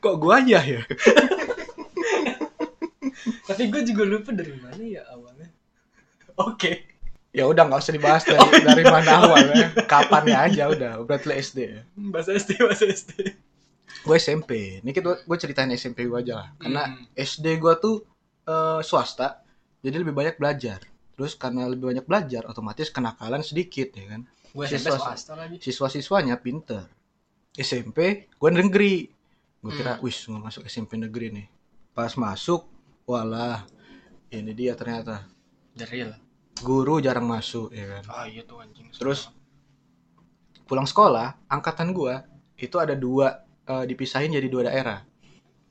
Kok 0.00 0.16
gua 0.16 0.40
aja 0.40 0.64
ya? 0.64 0.80
Tapi 3.50 3.62
gue 3.66 3.82
juga 3.84 4.02
lupa 4.04 4.30
dari 4.30 4.54
mana 4.54 4.78
ya 4.80 5.02
awalnya. 5.08 5.50
Oke. 6.36 6.86
Ya 7.30 7.46
udah 7.46 7.62
nggak 7.64 7.78
usah 7.80 7.92
dibahas 7.92 8.22
dari, 8.24 8.38
Oh, 8.38 8.48
iya. 8.48 8.64
dari 8.64 8.84
mana 8.84 9.10
awalnya. 9.20 9.66
Kapannya 9.86 10.38
aja 10.40 10.66
udah. 10.66 10.92
Berarti 11.00 11.30
SD 11.32 11.58
ya. 11.60 11.82
Bahasa 12.08 12.30
SD, 12.32 12.58
bahasa 12.60 12.84
SD. 12.86 13.10
Gue 14.00 14.16
SMP. 14.16 14.50
Ini 14.80 14.90
kita 14.90 15.22
gue 15.22 15.36
ceritain 15.36 15.70
SMP 15.70 16.06
gue 16.06 16.16
aja 16.16 16.34
lah. 16.36 16.48
Karena 16.56 16.82
Hmm. 16.86 17.06
SD 17.12 17.46
gua 17.56 17.74
tuh 17.76 18.02
eh, 18.42 18.80
swasta. 18.80 19.46
Jadi 19.78 19.96
lebih 19.96 20.10
banyak 20.12 20.36
belajar. 20.36 20.82
Terus 21.14 21.34
karena 21.34 21.64
lebih 21.64 21.86
banyak 21.86 22.04
belajar, 22.04 22.42
otomatis 22.44 22.88
kenakalan 22.88 23.40
sedikit 23.40 23.92
ya 23.92 24.06
kan. 24.08 24.22
gue 24.50 24.64
SMP 24.64 24.90
Siswa- 24.90 24.98
swasta 25.00 25.32
lagi. 25.34 25.56
Siswa-siswanya 25.60 26.34
pinter. 26.36 26.82
SMP 27.52 28.26
gue 28.28 28.50
negeri. 28.50 29.06
Gue 29.60 29.72
kira, 29.72 29.94
Hmm. 29.94 30.02
wis 30.02 30.16
mau 30.26 30.40
masuk 30.40 30.64
SMP 30.64 30.96
negeri 30.96 31.30
nih. 31.30 31.46
Pas 31.92 32.10
masuk, 32.16 32.66
walah, 33.10 33.66
ini 34.30 34.52
dia 34.54 34.72
ternyata 34.74 35.26
The 35.74 35.86
real. 35.86 36.12
guru 36.60 37.00
jarang 37.00 37.26
masuk 37.26 37.72
ya 37.72 37.98
kan. 37.98 38.02
Ah 38.06 38.26
iya 38.28 38.44
tuh 38.44 38.60
anjing. 38.60 38.90
Terus 38.92 39.32
pulang 40.64 40.86
sekolah, 40.86 41.34
angkatan 41.48 41.90
gua 41.90 42.22
itu 42.54 42.76
ada 42.76 42.92
dua 42.94 43.42
eh, 43.66 43.84
dipisahin 43.88 44.30
jadi 44.30 44.46
dua 44.46 44.68
daerah. 44.68 45.00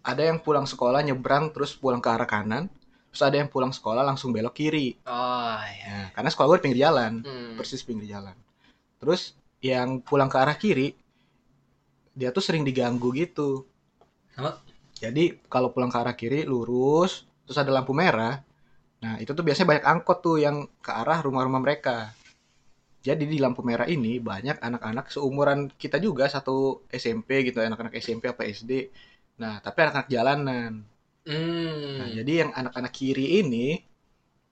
Ada 0.03 0.31
yang 0.31 0.39
pulang 0.39 0.65
sekolah 0.65 1.03
nyebrang 1.03 1.51
terus 1.53 1.75
pulang 1.75 1.99
ke 1.99 2.09
arah 2.09 2.25
kanan, 2.25 2.67
terus 3.11 3.21
ada 3.21 3.37
yang 3.37 3.51
pulang 3.51 3.69
sekolah 3.69 4.01
langsung 4.01 4.31
belok 4.33 4.55
kiri. 4.55 4.97
Oh 5.05 5.59
iya. 5.61 5.85
Ya, 5.87 6.15
karena 6.15 6.29
sekolah 6.31 6.47
gua 6.49 6.57
di 6.57 6.63
pinggir 6.65 6.81
jalan, 6.83 7.21
Hmm. 7.21 7.53
persis 7.55 7.83
pinggir 7.83 8.09
jalan. 8.09 8.33
Terus 8.99 9.37
yang 9.59 9.99
pulang 10.01 10.27
ke 10.27 10.37
arah 10.39 10.55
kiri 10.55 10.95
dia 12.15 12.33
tuh 12.33 12.43
sering 12.43 12.63
diganggu 12.63 13.13
gitu. 13.15 13.63
Apa? 14.35 14.59
Jadi 14.99 15.39
kalau 15.47 15.71
pulang 15.71 15.87
ke 15.87 15.95
arah 15.95 16.11
kiri 16.11 16.43
lurus, 16.43 17.23
terus 17.49 17.57
ada 17.57 17.73
lampu 17.73 17.97
merah. 17.97 18.37
Nah, 19.01 19.17
itu 19.17 19.33
tuh 19.33 19.41
biasanya 19.41 19.67
banyak 19.73 19.85
angkot 19.89 20.21
tuh 20.21 20.37
yang 20.37 20.69
ke 20.85 20.91
arah 20.93 21.17
rumah-rumah 21.25 21.57
mereka. 21.57 22.13
Jadi 23.01 23.25
di 23.25 23.41
lampu 23.41 23.65
merah 23.65 23.87
ini 23.89 24.21
banyak 24.21 24.61
anak-anak 24.61 25.09
seumuran 25.09 25.71
kita 25.73 25.97
juga 25.97 26.29
satu 26.29 26.85
SMP 26.91 27.47
gitu, 27.47 27.57
anak-anak 27.63 27.95
SMP 27.97 28.29
apa 28.29 28.45
SD. 28.45 28.91
Nah, 29.41 29.57
tapi 29.63 29.87
anak-anak 29.87 30.09
jalanan. 30.11 30.83
Hmm. 31.23 31.95
Nah, 31.97 32.09
jadi 32.11 32.31
yang 32.45 32.51
anak-anak 32.53 32.91
kiri 32.93 33.41
ini 33.41 33.81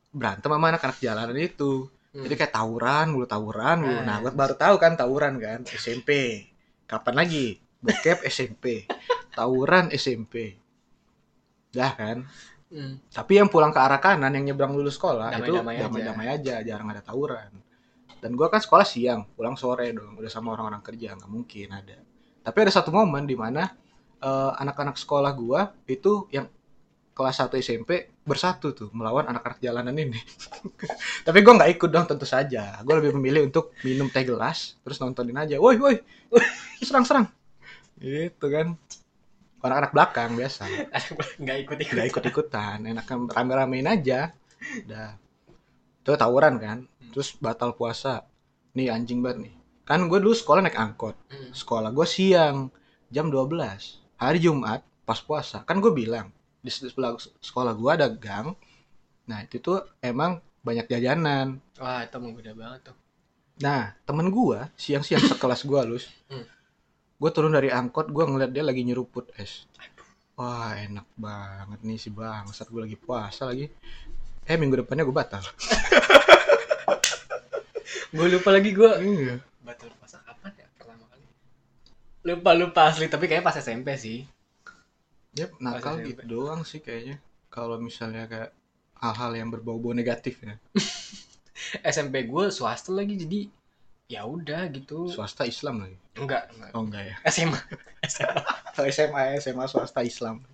berantem 0.10 0.50
sama 0.50 0.74
anak-anak 0.74 0.98
jalanan 0.98 1.38
itu 1.38 1.92
Hmm. 2.08 2.24
jadi 2.24 2.34
kayak 2.40 2.54
tawuran 2.56 3.14
mulu 3.14 3.28
tawuran 3.28 3.78
mulu 3.84 4.00
nah 4.02 4.18
Ah. 4.18 4.20
gue 4.24 4.32
baru 4.32 4.56
tahu 4.56 4.76
kan 4.80 4.96
tawuran 4.96 5.38
kan 5.38 5.60
SMP 5.68 6.42
kapan 6.88 7.14
lagi 7.14 7.60
bokep 7.84 8.24
SMP 8.26 8.88
tawuran 9.38 9.92
SMP 9.92 10.56
dah 11.70 11.94
kan 11.94 12.24
Hmm. 12.68 13.00
tapi 13.08 13.40
yang 13.40 13.48
pulang 13.48 13.72
ke 13.72 13.80
arah 13.80 13.96
kanan 14.04 14.28
yang 14.36 14.52
nyebrang 14.52 14.76
lulus 14.76 15.00
sekolah 15.00 15.32
itu 15.40 15.56
Damai-damai 15.56 16.28
aja. 16.28 16.60
aja. 16.60 16.68
jarang 16.68 16.92
ada 16.92 17.00
tawuran 17.00 17.48
dan 18.20 18.32
gua 18.36 18.52
kan 18.52 18.60
sekolah 18.60 18.84
siang 18.84 19.24
pulang 19.40 19.56
sore 19.56 19.96
dong 19.96 20.20
udah 20.20 20.28
sama 20.28 20.52
orang-orang 20.52 20.84
kerja 20.84 21.16
nggak 21.16 21.32
mungkin 21.32 21.72
ada 21.72 21.96
tapi 22.44 22.58
ada 22.68 22.72
satu 22.76 22.92
momen 22.92 23.24
di 23.24 23.40
mana 23.40 23.72
eh, 24.20 24.52
anak-anak 24.60 25.00
sekolah 25.00 25.32
gua 25.32 25.72
itu 25.88 26.28
yang 26.28 26.52
kelas 27.16 27.40
1 27.40 27.56
SMP 27.64 28.14
bersatu 28.28 28.76
tuh 28.76 28.92
melawan 28.92 29.26
anak-anak 29.32 29.64
jalanan 29.64 29.96
ini 29.96 30.20
tapi 31.28 31.40
gua 31.48 31.64
nggak 31.64 31.72
ikut 31.80 31.90
dong 31.90 32.04
tentu 32.04 32.28
saja 32.28 32.84
gua 32.84 33.00
lebih 33.00 33.16
memilih 33.16 33.48
untuk 33.48 33.72
minum 33.88 34.12
teh 34.12 34.28
gelas 34.28 34.76
terus 34.84 35.00
nontonin 35.00 35.40
aja 35.40 35.56
woi 35.56 35.80
woi 35.80 36.04
woi, 36.30 36.44
serang 36.84 37.08
serang 37.08 37.32
gitu 37.98 38.52
kan 38.52 38.76
anak-anak 39.62 39.92
belakang 39.94 40.32
biasa. 40.38 40.70
Nggak 41.42 41.58
ikut 41.66 41.78
ikut 41.82 41.94
nggak 41.98 42.08
ikut 42.14 42.24
ikutan 42.30 42.78
enakan 42.86 43.30
rame 43.30 43.54
ramein 43.58 43.88
aja. 43.90 44.32
Udah 44.86 45.18
itu 46.02 46.10
tawuran 46.16 46.56
kan. 46.62 46.78
Terus 47.12 47.34
batal 47.38 47.74
puasa. 47.74 48.24
Nih 48.78 48.94
anjing 48.94 49.20
banget 49.26 49.50
nih. 49.50 49.54
Kan 49.88 50.06
gue 50.12 50.20
dulu 50.20 50.36
sekolah 50.36 50.62
naik 50.62 50.78
angkot. 50.78 51.16
Hmm. 51.32 51.52
sekolah 51.56 51.90
gue 51.96 52.08
siang 52.08 52.70
jam 53.10 53.32
12 53.32 53.56
hari 54.20 54.40
Jumat 54.44 54.84
pas 55.08 55.20
puasa. 55.24 55.64
Kan 55.66 55.82
gue 55.82 55.92
bilang 55.92 56.30
di 56.62 56.70
sebelah 56.70 57.18
sekolah 57.42 57.74
gue 57.74 57.92
ada 57.92 58.08
gang. 58.12 58.54
Nah 59.28 59.44
itu 59.44 59.58
tuh 59.58 59.84
emang 60.04 60.40
banyak 60.62 60.86
jajanan. 60.92 61.64
Wah 61.80 62.04
itu 62.06 62.18
menggoda 62.20 62.54
banget 62.54 62.92
tuh. 62.92 62.98
Nah 63.64 63.96
temen 64.06 64.30
gue 64.30 64.60
siang-siang 64.78 65.24
sekelas 65.26 65.66
gue 65.66 65.82
lus 65.88 66.06
Hmm. 66.28 66.44
Gue 67.18 67.30
turun 67.34 67.54
dari 67.54 67.74
angkot 67.74 68.14
gue 68.14 68.24
ngeliat 68.26 68.52
dia 68.54 68.62
lagi 68.62 68.86
nyeruput. 68.86 69.34
Es 69.38 69.66
wah 70.38 70.78
enak 70.78 71.08
banget 71.18 71.80
nih 71.82 71.98
si 71.98 72.10
bangsat. 72.14 72.70
Gue 72.70 72.86
lagi 72.86 72.98
puasa 72.98 73.50
lagi. 73.50 73.70
Eh 74.48 74.56
minggu 74.56 74.86
depannya 74.86 75.04
gue 75.04 75.16
batal. 75.16 75.44
Gue 78.08 78.28
lupa 78.32 78.50
lagi 78.56 78.72
gue 78.72 78.92
iya. 79.04 79.36
Batal 79.62 79.92
puasa 80.00 80.24
kapan 80.24 80.52
ya? 80.56 80.68
Pertama 80.80 81.04
kali. 81.12 81.26
Lupa 82.24 82.52
lupa 82.56 82.82
asli 82.88 83.12
tapi 83.12 83.28
kayaknya 83.28 83.46
pas 83.46 83.60
SMP 83.60 84.00
sih. 84.00 84.24
Yep, 85.36 85.60
nakal 85.60 86.00
SMP. 86.00 86.08
gitu 86.16 86.24
doang 86.26 86.64
sih 86.64 86.80
kayaknya. 86.80 87.20
Kalau 87.52 87.76
misalnya 87.78 88.26
kayak 88.32 88.56
hal-hal 89.04 89.32
yang 89.36 89.50
berbau-bau 89.52 89.92
negatif 89.92 90.40
ya. 90.40 90.56
SMP 91.94 92.24
gue 92.26 92.48
swasta 92.48 92.96
lagi 92.96 93.20
jadi 93.20 93.52
ya 94.08 94.24
udah 94.24 94.72
gitu 94.72 95.12
swasta 95.12 95.44
Islam 95.44 95.84
lagi 95.84 95.98
enggak 96.16 96.48
enggak 96.56 96.72
oh 96.72 96.84
enggak 96.88 97.04
ya 97.12 97.16
SMA 97.28 97.60
SMA 98.08 98.88
SMA 98.94 99.42
SMA 99.42 99.66
swasta 99.66 100.06
Islam. 100.06 100.46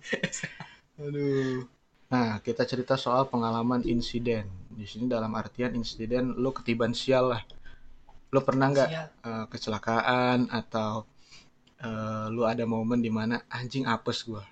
Aduh. 1.02 1.66
Nah, 2.08 2.38
kita 2.40 2.64
cerita 2.64 2.94
soal 2.96 3.28
pengalaman 3.28 3.84
insiden. 3.84 4.48
Di 4.72 4.86
sini 4.88 5.06
dalam 5.10 5.34
artian 5.36 5.74
insiden 5.76 6.34
lu 6.38 6.50
ketiban 6.50 6.96
sial 6.96 7.36
lah. 7.36 7.42
Lu 8.32 8.40
pernah 8.42 8.72
nggak 8.72 8.90
eh, 9.22 9.46
kecelakaan 9.52 10.50
atau 10.50 11.04
eh, 11.78 12.26
lu 12.32 12.42
ada 12.48 12.64
momen 12.64 12.98
di 13.04 13.12
mana 13.12 13.44
anjing 13.52 13.86
apes 13.86 14.24
gua? 14.26 14.42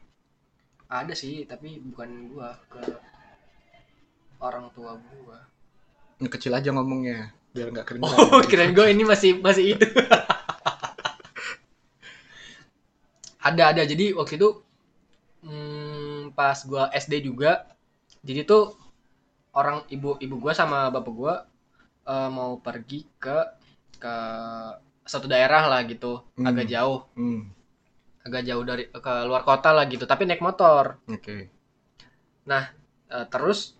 ada 0.92 1.16
sih 1.16 1.48
tapi 1.48 1.80
bukan 1.80 2.28
gua 2.28 2.52
ke 2.68 2.84
orang 4.44 4.68
tua 4.76 4.92
gua 5.00 5.40
Yang 6.20 6.36
kecil 6.36 6.52
aja 6.52 6.68
ngomongnya 6.68 7.32
biar 7.52 7.68
nggak 7.68 7.86
kedengeran. 7.86 8.16
oh 8.18 8.42
kirain 8.50 8.72
gue 8.72 8.86
ini 8.88 9.04
masih 9.04 9.38
masih 9.40 9.76
itu. 9.76 9.86
Ada 13.42 13.74
ada. 13.74 13.82
Jadi 13.82 14.14
waktu 14.14 14.38
itu 14.38 14.48
hmm, 15.42 16.32
pas 16.38 16.56
gua 16.64 16.88
SD 16.94 17.26
juga 17.26 17.66
jadi 18.22 18.46
tuh 18.46 18.78
orang 19.52 19.82
ibu 19.90 20.14
ibu 20.22 20.38
gua 20.38 20.54
sama 20.54 20.88
bapak 20.94 21.12
gua 21.12 21.34
eh, 22.06 22.30
mau 22.30 22.62
pergi 22.62 23.02
ke 23.18 23.36
ke 23.98 24.14
satu 25.02 25.26
daerah 25.26 25.66
lah 25.66 25.82
gitu. 25.84 26.22
Hmm. 26.38 26.46
agak 26.46 26.70
jauh. 26.70 27.02
Hmm, 27.18 27.50
agak 28.22 28.46
jauh 28.46 28.62
dari 28.62 28.86
ke 28.86 29.14
luar 29.26 29.42
kota 29.42 29.74
lah 29.74 29.84
gitu. 29.90 30.06
Tapi 30.06 30.22
naik 30.24 30.40
motor. 30.40 31.02
Oke. 31.10 31.50
Eh, 33.12 33.26
terus 33.28 33.76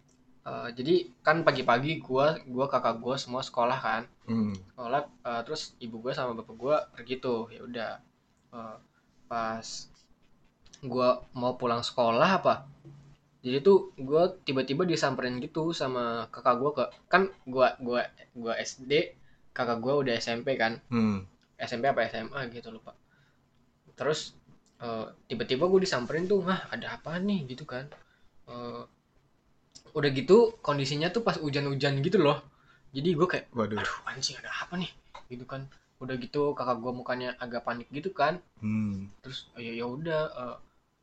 eh, 0.50 0.68
jadi 0.78 0.94
kan 1.26 1.36
pagi-pagi 1.46 2.02
gua 2.02 2.38
gua 2.46 2.66
kakak 2.72 2.96
gua 3.04 3.14
semua 3.18 3.42
sekolah 3.44 3.78
kan. 3.78 4.02
Hmm, 4.28 4.54
sekolah 4.74 5.00
eh, 5.28 5.40
terus 5.46 5.62
ibu 5.84 5.96
gua 6.02 6.12
sama 6.14 6.32
bapak 6.38 6.56
gua 6.58 6.76
pergi 6.94 7.14
tuh 7.22 7.50
ya 7.54 7.60
udah. 7.64 7.92
Eh, 8.54 8.76
pas 9.30 9.66
gua 10.82 11.22
mau 11.32 11.54
pulang 11.60 11.80
sekolah 11.80 12.42
apa 12.42 12.54
jadi 13.42 13.58
tuh 13.58 13.90
gua 13.98 14.30
tiba-tiba 14.46 14.86
disamperin 14.86 15.42
gitu 15.42 15.74
sama 15.74 16.30
kakak 16.30 16.54
gua 16.62 16.70
ke 16.78 16.84
kan 17.10 17.22
gua 17.42 17.74
gua 17.82 18.06
gua 18.38 18.54
SD 18.54 19.18
kakak 19.50 19.82
gua 19.82 19.98
udah 20.00 20.14
SMP 20.14 20.54
kan. 20.54 20.78
Hmm, 20.88 21.26
SMP 21.58 21.90
apa 21.90 22.06
SMA 22.06 22.40
gitu 22.54 22.70
lupa. 22.70 22.94
Terus 23.98 24.38
eh, 24.78 25.06
tiba-tiba 25.26 25.66
gue 25.70 25.80
disamperin 25.82 26.24
tuh 26.30 26.46
ah 26.46 26.70
ada 26.70 26.96
apa 26.96 27.18
nih? 27.18 27.50
Gitu 27.50 27.66
kan 27.66 27.90
udah 29.92 30.10
gitu 30.12 30.56
kondisinya 30.64 31.12
tuh 31.12 31.22
pas 31.24 31.36
hujan-hujan 31.36 32.00
gitu 32.00 32.18
loh. 32.20 32.40
Jadi 32.92 33.16
gue 33.16 33.28
kayak 33.28 33.46
waduh. 33.56 33.80
aduh 33.80 33.96
anjing 34.08 34.36
ada 34.40 34.52
apa 34.52 34.76
nih? 34.76 34.90
Gitu 35.28 35.44
kan. 35.48 35.68
Udah 36.02 36.16
gitu 36.20 36.52
kakak 36.52 36.80
gue 36.80 36.92
mukanya 36.92 37.36
agak 37.40 37.64
panik 37.64 37.88
gitu 37.92 38.12
kan. 38.12 38.40
Hmm, 38.60 39.08
terus 39.20 39.48
ya 39.56 39.72
ya 39.72 39.86
udah 39.86 40.22
eh, 40.32 40.56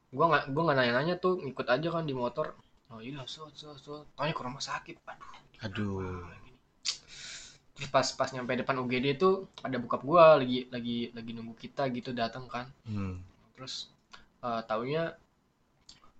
gua 0.09 0.25
nggak 0.31 0.43
gua 0.53 0.61
nggak 0.69 0.77
nanya-nanya 0.81 1.15
tuh 1.21 1.37
ngikut 1.43 1.67
aja 1.69 1.87
kan 1.93 2.03
di 2.05 2.15
motor. 2.17 2.57
Oh 2.89 2.97
iya 2.97 3.21
so 3.29 3.45
so 3.53 3.77
so 3.77 4.09
tanya 4.17 4.33
ke 4.33 4.41
rumah 4.41 4.61
sakit. 4.61 4.97
Aduh 5.61 6.01
aduh. 6.01 6.25
terus 7.77 7.89
pas 7.95 8.03
pas 8.03 8.27
nyampe 8.35 8.59
depan 8.59 8.75
UGD 8.83 9.15
tuh 9.15 9.47
ada 9.63 9.79
bokap 9.79 10.03
gua 10.03 10.35
lagi 10.35 10.67
lagi 10.67 11.15
lagi 11.15 11.31
nunggu 11.31 11.55
kita 11.55 11.87
gitu 11.93 12.11
datang 12.11 12.49
kan. 12.49 12.65
Hmm, 12.83 13.21
terus 13.53 13.93
eh, 14.41 14.61
taunya 14.65 15.13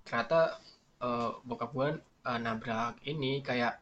ternyata 0.06 0.62
eh, 1.02 1.30
bokap 1.44 1.72
gua 1.74 1.98
eh, 2.28 2.40
nabrak 2.40 3.00
ini 3.08 3.40
kayak 3.46 3.80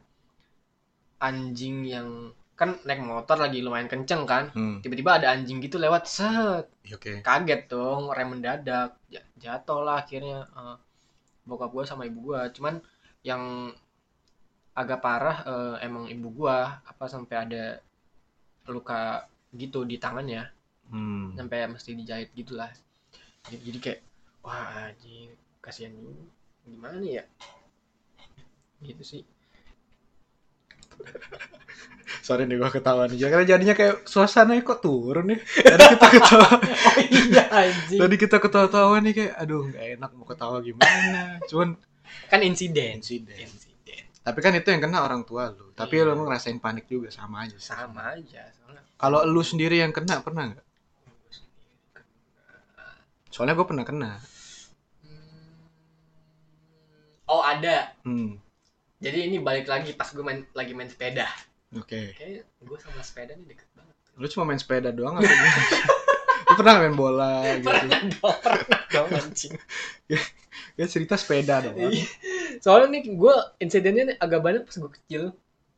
anjing 1.18 1.82
yang 1.86 2.30
kan 2.58 2.74
naik 2.82 3.02
motor 3.02 3.38
lagi 3.38 3.62
lumayan 3.62 3.86
kenceng 3.86 4.26
kan. 4.26 4.50
Hmm, 4.50 4.82
tiba-tiba 4.82 5.22
ada 5.22 5.30
anjing 5.34 5.62
gitu 5.62 5.78
lewat 5.78 6.10
set. 6.10 6.64
Iya, 6.82 6.98
oke. 6.98 7.12
kaget 7.22 7.60
dong 7.70 8.10
rem 8.10 8.28
mendadak. 8.34 8.98
Ja- 9.06 9.28
jatuh 9.38 9.80
lah 9.86 10.02
akhirnya 10.02 10.46
eh, 10.58 10.76
bokap 11.46 11.70
gua 11.70 11.84
sama 11.86 12.02
ibu 12.10 12.18
gua. 12.34 12.50
Cuman 12.50 12.82
yang 13.22 13.70
agak 14.74 14.98
parah 15.02 15.38
eh, 15.46 15.76
emang 15.86 16.10
ibu 16.10 16.28
gua 16.34 16.82
apa 16.82 17.04
sampai 17.06 17.36
ada 17.46 17.64
luka 18.66 19.26
gitu 19.54 19.86
di 19.86 19.96
tangannya. 20.02 20.50
Hmm, 20.90 21.36
sampai 21.38 21.68
mesti 21.70 21.94
dijahit 21.94 22.30
gitulah. 22.34 22.70
Jadi, 23.46 23.62
jadi 23.70 23.78
kayak 23.78 24.00
wah 24.42 24.90
anjing 24.90 25.30
kasihan 25.62 25.94
gimana 26.66 27.06
ya 27.06 27.24
gitu 28.82 29.02
sih 29.02 29.22
sorry 32.26 32.44
nih 32.44 32.60
gua 32.60 32.68
ketawa 32.68 33.08
nih. 33.08 33.16
Karena 33.20 33.46
jadinya 33.46 33.74
kayak 33.76 34.04
suasananya 34.04 34.60
kok 34.64 34.80
turun 34.84 35.32
nih. 35.32 35.40
Tadi 35.40 35.84
kita 35.96 36.06
ketawa. 36.12 36.48
oh 36.88 36.96
iya 37.08 37.44
anjing 37.48 38.00
Tadi 38.00 38.14
kita 38.20 38.36
ketawa-tawa 38.42 38.96
nih 39.00 39.12
kayak 39.16 39.34
aduh 39.38 39.62
nggak 39.68 39.84
enak 39.96 40.10
mau 40.12 40.26
ketawa 40.28 40.58
gimana. 40.60 41.40
Cuman 41.48 41.78
kan 42.28 42.40
insiden 42.44 43.00
insiden. 43.00 43.32
insiden 43.32 44.04
Tapi 44.24 44.38
kan 44.44 44.52
itu 44.52 44.68
yang 44.68 44.82
kena 44.84 45.00
orang 45.04 45.24
tua 45.24 45.48
lu. 45.52 45.72
Tapi 45.72 46.04
Iya. 46.04 46.12
lu 46.12 46.24
ngerasain 46.28 46.58
panik 46.60 46.84
juga 46.84 47.08
sama 47.08 47.48
aja. 47.48 47.56
sama 47.56 48.12
aja 48.12 48.44
soalnya 48.60 48.82
Kalau 49.00 49.24
lu 49.24 49.40
sendiri 49.40 49.80
yang 49.80 49.94
kena 49.94 50.20
pernah 50.20 50.52
nggak? 50.52 50.66
Soalnya 53.32 53.54
gue 53.56 53.66
pernah 53.68 53.84
kena. 53.86 54.10
Hmm. 55.00 55.64
oh 57.28 57.40
ada 57.44 57.92
Hmm. 58.02 58.40
Jadi 58.98 59.18
ini 59.24 59.36
balik 59.38 59.66
lagi 59.66 59.94
pas 59.94 60.10
gue 60.10 60.20
main 60.20 60.42
lagi 60.52 60.72
main 60.74 60.90
sepeda. 60.90 61.26
Oke. 61.72 62.14
Kayak 62.14 62.48
gue 62.58 62.78
sama 62.80 63.02
sepeda 63.02 63.32
nih 63.34 63.54
deket 63.54 63.68
banget. 63.72 63.94
Lu 64.18 64.26
cuma 64.26 64.44
main 64.44 64.58
sepeda 64.58 64.90
doang 64.90 65.14
atau 65.16 65.26
gimana? 65.26 65.62
lu 66.48 66.52
pernah 66.56 66.74
main 66.80 66.96
bola 66.96 67.32
gitu? 67.56 67.68
Pernah 67.68 68.00
dong, 68.08 68.36
pernah 68.40 68.80
dong 68.88 69.08
anjing. 69.12 69.54
Ya 70.74 70.86
cerita 70.86 71.14
sepeda 71.14 71.60
dong. 71.60 71.76
Iya. 71.78 72.06
Soalnya 72.58 72.98
nih 72.98 73.02
gue 73.12 73.34
insidennya 73.58 74.02
nih 74.08 74.16
agak 74.16 74.40
banyak 74.40 74.62
pas 74.64 74.76
gue 74.76 74.90
kecil. 74.98 75.22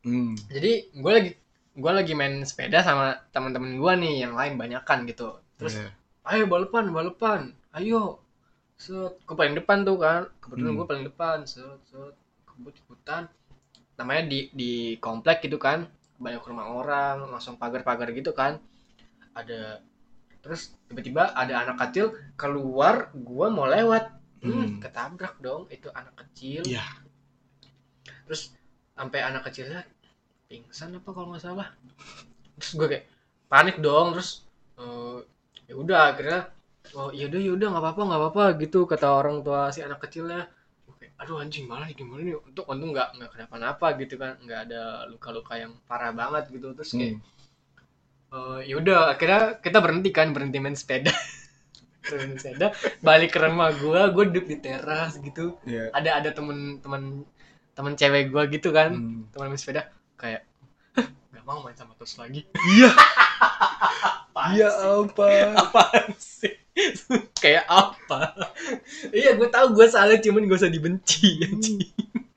Hmm. 0.01 0.33
Jadi 0.49 0.89
gue 0.95 1.11
lagi 1.11 1.31
gue 1.71 1.91
lagi 1.91 2.13
main 2.13 2.41
sepeda 2.41 2.81
sama 2.81 3.21
teman-teman 3.29 3.77
gue 3.77 3.93
nih 4.01 4.13
yang 4.25 4.33
lain 4.33 4.57
banyakan 4.57 5.05
gitu. 5.05 5.37
Terus 5.61 5.77
Iya. 5.77 5.89
ayo 6.25 6.43
balapan 6.47 6.89
balapan, 6.89 7.41
ayo. 7.75 8.17
Set, 8.81 9.13
gue 9.21 9.35
paling 9.37 9.53
depan 9.53 9.85
tuh 9.85 10.01
kan. 10.01 10.25
Kebetulan 10.41 10.73
Hmm. 10.73 10.77
gue 10.81 10.87
paling 10.89 11.05
depan. 11.05 11.37
Set, 11.45 11.61
set, 11.85 12.15
kebut 12.61 12.77
ikutan. 12.77 13.25
namanya 13.97 14.23
di 14.29 14.39
di 14.53 14.71
komplek 14.97 15.45
gitu 15.45 15.57
kan 15.57 15.85
banyak 16.17 16.41
rumah 16.41 16.69
orang 16.69 17.25
langsung 17.29 17.57
pagar-pagar 17.61 18.09
gitu 18.13 18.33
kan 18.33 18.57
ada 19.37 19.81
terus 20.41 20.73
tiba-tiba 20.89 21.33
ada 21.37 21.53
anak 21.61 21.77
kecil 21.85 22.13
keluar 22.33 23.13
gua 23.13 23.53
mau 23.53 23.69
lewat 23.69 24.09
hmm, 24.41 24.49
Hmm. 24.49 24.69
ketabrak 24.81 25.37
dong 25.37 25.69
itu 25.69 25.89
anak 25.93 26.17
kecil 26.17 26.65
Iya. 26.65 26.81
terus 28.25 28.53
sampai 28.97 29.19
anak 29.21 29.45
kecilnya 29.49 29.81
pingsan 30.49 30.97
apa 30.97 31.09
kalau 31.13 31.27
nggak 31.33 31.43
salah 31.45 31.67
terus 32.59 32.71
gue 32.77 32.87
kayak 32.91 33.05
panik 33.51 33.77
dong 33.81 34.13
terus 34.15 34.45
eh, 34.81 35.17
ya 35.69 35.73
udah 35.77 35.99
akhirnya 36.13 36.39
oh 36.97 37.09
yaudah 37.13 37.41
yaudah 37.41 37.67
nggak 37.71 37.83
apa-apa 37.83 38.01
nggak 38.09 38.21
apa-apa 38.21 38.43
gitu 38.61 38.79
kata 38.89 39.07
orang 39.09 39.37
tua 39.45 39.69
si 39.73 39.79
anak 39.85 39.99
kecilnya 40.03 40.49
aduh 41.21 41.37
anjing 41.37 41.69
malah 41.69 41.85
gimana 41.93 42.25
nih 42.25 42.33
untuk 42.33 42.65
untung 42.65 42.91
nggak 42.91 43.13
nggak 43.13 43.29
kenapa-napa 43.31 43.93
gitu 44.01 44.17
kan 44.17 44.41
nggak 44.41 44.59
ada 44.65 45.05
luka-luka 45.05 45.53
yang 45.53 45.77
parah 45.85 46.09
banget 46.11 46.49
gitu 46.49 46.73
terus 46.73 46.91
kayak 46.91 47.21
Hmm. 48.31 48.57
eh, 48.57 48.59
yaudah 48.73 49.13
akhirnya 49.13 49.61
kita 49.61 49.77
berhenti 49.77 50.09
kan 50.09 50.33
berhenti 50.33 50.57
main 50.57 50.73
sepeda 50.73 51.13
Berhenti 52.09 52.41
sepeda 52.41 52.73
balik 52.99 53.29
ke 53.29 53.39
rumah 53.39 53.69
gue 53.69 54.01
gue 54.09 54.23
duduk 54.33 54.45
di 54.49 54.57
teras 54.57 55.21
gitu 55.21 55.61
Iya. 55.63 55.93
ada 55.93 56.09
ada 56.17 56.29
temen 56.33 56.81
temen 56.81 57.21
temen 57.71 57.93
cewek 57.93 58.33
gue 58.33 58.43
gitu 58.51 58.73
kan 58.73 58.89
Hmm. 58.97 59.29
teman 59.29 59.53
main 59.53 59.61
sepeda 59.61 59.93
kayak 60.17 60.41
"Hah, 60.97 61.05
nggak 61.29 61.43
mau 61.45 61.61
main 61.61 61.77
sama 61.77 61.93
terus 61.93 62.17
lagi 62.17 62.49
Iya. 62.57 62.89
Iya 64.51 64.69
apa? 64.73 65.27
apaan 65.69 66.17
sih 66.17 66.49
kayak 67.43 67.67
apa 67.67 68.31
iya 69.11 69.35
gue 69.35 69.49
tahu 69.51 69.75
gue 69.75 69.87
salah 69.91 70.15
cuman 70.15 70.47
gak 70.47 70.59
usah 70.63 70.71
dibenci 70.71 71.43
anjing. 71.43 71.83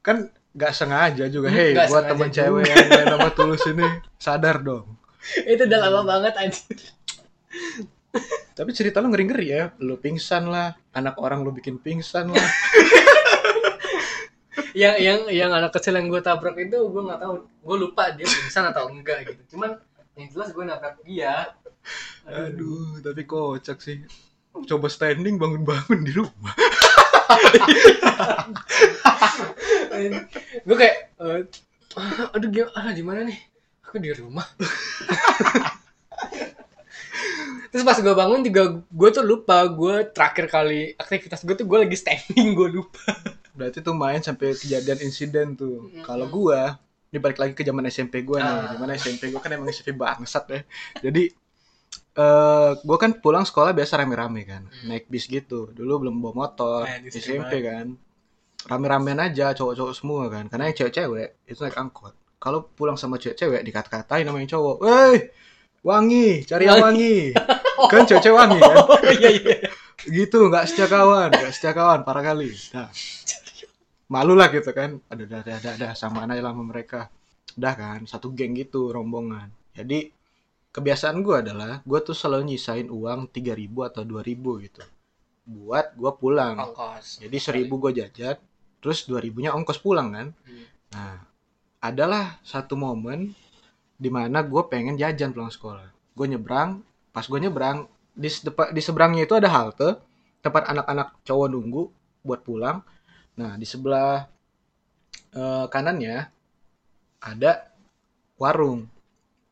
Kan 0.05 0.29
nggak 0.55 0.73
sengaja 0.75 1.25
juga. 1.27 1.51
Hmm, 1.51 1.59
Hei, 1.59 1.75
buat 1.90 2.07
temen 2.07 2.31
juga. 2.31 2.37
cewek 2.47 2.62
yang 2.70 2.87
main 2.87 3.07
sama 3.11 3.31
tulus 3.35 3.62
ini 3.66 3.87
sadar 4.23 4.62
dong. 4.62 4.87
itu 5.49 5.64
udah 5.64 5.81
lama 5.88 6.01
banget 6.05 6.37
anjir 6.37 6.79
Tapi 8.55 8.70
cerita 8.70 9.03
lu 9.03 9.11
ngeri-ngeri 9.11 9.47
ya. 9.51 9.75
Lu 9.83 9.99
pingsan 9.99 10.47
lah, 10.47 10.79
anak 10.94 11.18
orang 11.18 11.42
lu 11.42 11.51
bikin 11.51 11.83
pingsan 11.83 12.31
lah. 12.31 12.38
yang 14.75 14.94
yang 14.99 15.20
yang 15.31 15.51
anak 15.51 15.75
kecil 15.75 15.94
yang 15.94 16.07
gue 16.07 16.23
tabrak 16.23 16.55
itu 16.59 16.79
gue 16.79 17.03
nggak 17.03 17.18
tahu 17.23 17.47
gue 17.47 17.77
lupa 17.79 18.11
dia 18.14 18.27
pingsan 18.27 18.70
atau 18.75 18.90
enggak 18.90 19.23
gitu 19.23 19.55
cuman 19.55 19.79
yang 20.14 20.31
jelas 20.31 20.55
gue 20.55 20.64
nabrak 20.64 20.96
dia 21.03 21.50
Aduh, 22.24 23.05
tapi 23.05 23.29
kocak 23.29 23.77
sih. 23.85 24.00
Coba 24.64 24.88
standing 24.88 25.37
bangun-bangun 25.37 26.00
di 26.00 26.16
rumah. 26.16 26.57
gue 30.64 30.77
kayak 30.77 30.96
eh, 31.20 31.44
aduh 32.33 32.48
gimana 32.48 32.96
di 32.96 33.03
mana 33.05 33.20
nih 33.24 33.38
aku 33.87 33.98
di 34.03 34.12
rumah 34.12 34.44
terus 37.72 37.85
pas 37.87 37.96
gue 37.96 38.12
bangun 38.12 38.44
juga 38.44 38.83
gue 38.83 39.09
tuh 39.14 39.24
lupa 39.24 39.64
gue 39.70 40.05
terakhir 40.12 40.50
kali 40.50 40.92
aktivitas 40.98 41.46
gue 41.46 41.55
tuh 41.55 41.64
gue 41.64 41.79
lagi 41.87 41.96
standing 41.96 42.53
gue 42.53 42.68
lupa 42.81 43.14
Berarti 43.55 43.87
tuh 43.87 43.94
main 43.94 44.18
sampai 44.18 44.59
kejadian 44.59 44.98
insiden 45.07 45.55
tuh. 45.55 45.87
Mm-mm. 45.87 46.03
Kalau 46.03 46.27
gua, 46.27 46.74
ini 47.14 47.22
balik 47.22 47.38
lagi 47.38 47.55
ke 47.55 47.62
zaman 47.62 47.87
SMP 47.87 48.27
gua 48.27 48.42
nih. 48.42 48.50
Ah. 48.50 48.66
Di 48.74 48.77
mana 48.83 48.92
SMP 48.98 49.31
gua 49.31 49.38
kan 49.38 49.55
emang 49.55 49.70
SMP 49.70 49.94
bangsat 49.94 50.44
ya. 50.50 50.61
Jadi 50.98 51.31
eh 52.14 52.70
gua 52.83 52.98
kan 52.98 53.14
pulang 53.22 53.46
sekolah 53.46 53.70
biasa 53.70 54.03
rame-rame 54.03 54.42
kan. 54.42 54.66
Hmm. 54.66 54.90
Naik 54.90 55.07
bis 55.07 55.31
gitu. 55.31 55.70
Dulu 55.70 56.11
belum 56.11 56.18
bawa 56.18 56.35
motor. 56.35 56.83
Eh, 56.90 57.07
SMP 57.14 57.62
kan. 57.62 57.94
Rame-ramean 58.66 59.22
aja 59.22 59.55
cowok-cowok 59.55 59.94
semua 59.94 60.27
kan. 60.27 60.50
Karena 60.50 60.66
yang 60.66 60.74
cewek-cewek 60.74 61.46
itu 61.46 61.61
naik 61.62 61.79
angkot. 61.79 62.18
Kalau 62.42 62.66
pulang 62.66 62.98
sama 62.98 63.22
cewek-cewek 63.22 63.62
dikata-katain 63.62 64.27
sama 64.27 64.42
yang 64.42 64.50
cowok. 64.50 64.77
Woi, 64.83 65.16
wangi, 65.87 66.42
cari 66.42 66.66
yang 66.66 66.83
wangi. 66.83 67.31
kan 67.92 68.03
cewek-cewek 68.03 68.35
wangi 68.35 68.59
kan. 68.59 68.77
oh 68.83 68.98
iya 69.14 69.31
iya 69.31 69.57
gitu 70.05 70.53
nggak 70.53 70.64
setia 70.68 70.87
kawan 70.90 71.33
nggak 71.33 71.53
setia 71.55 71.72
kawan 71.72 72.05
parah 72.05 72.24
kali 72.24 72.53
nah 72.77 72.88
malu 74.14 74.38
lah 74.38 74.46
gitu 74.55 74.70
kan. 74.70 75.03
Ada 75.11 75.42
ada 75.42 75.53
ada 75.59 75.70
ada 75.74 75.88
sama 75.98 76.22
aja 76.22 76.38
lah 76.38 76.55
sama 76.55 76.64
mereka. 76.70 77.11
Udah 77.59 77.74
kan 77.74 78.00
satu 78.07 78.31
geng 78.31 78.55
gitu 78.55 78.94
rombongan. 78.94 79.50
Jadi 79.74 80.14
kebiasaan 80.70 81.18
gue 81.27 81.37
adalah 81.42 81.83
gue 81.83 82.00
tuh 82.07 82.14
selalu 82.14 82.55
nyisain 82.55 82.87
uang 82.87 83.35
3000 83.35 83.90
atau 83.90 84.03
2000 84.07 84.64
gitu. 84.70 84.83
Buat 85.50 85.98
gue 85.98 86.12
pulang. 86.14 86.55
Ongkos. 86.62 87.27
Jadi 87.27 87.37
1000 87.42 87.66
gue 87.66 87.92
jajan 87.98 88.38
terus 88.79 89.09
2000 89.09 89.42
nya 89.42 89.50
ongkos 89.57 89.81
pulang 89.83 90.12
kan. 90.12 90.29
Hmm. 90.44 90.66
nah 90.92 91.16
adalah 91.81 92.40
satu 92.44 92.77
momen 92.77 93.33
di 93.96 94.12
mana 94.12 94.44
gue 94.44 94.62
pengen 94.70 94.94
jajan 94.94 95.35
pulang 95.35 95.50
sekolah. 95.50 95.88
Gue 96.14 96.27
nyebrang 96.31 96.85
pas 97.11 97.24
gue 97.27 97.40
nyebrang 97.40 97.88
di, 98.14 98.31
di 98.70 98.83
seberangnya 98.83 99.27
itu 99.27 99.35
ada 99.35 99.50
halte 99.50 99.98
tempat 100.44 100.70
anak-anak 100.70 101.24
cowok 101.27 101.48
nunggu 101.50 101.83
buat 102.22 102.44
pulang 102.44 102.85
nah 103.35 103.59
di 103.59 103.66
sebelah 103.66 104.31
eh, 105.35 105.66
kanannya 105.68 106.31
ada 107.20 107.73
warung. 108.37 108.87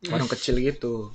Warung 0.07 0.31
kecil 0.31 0.59
gitu. 0.61 1.11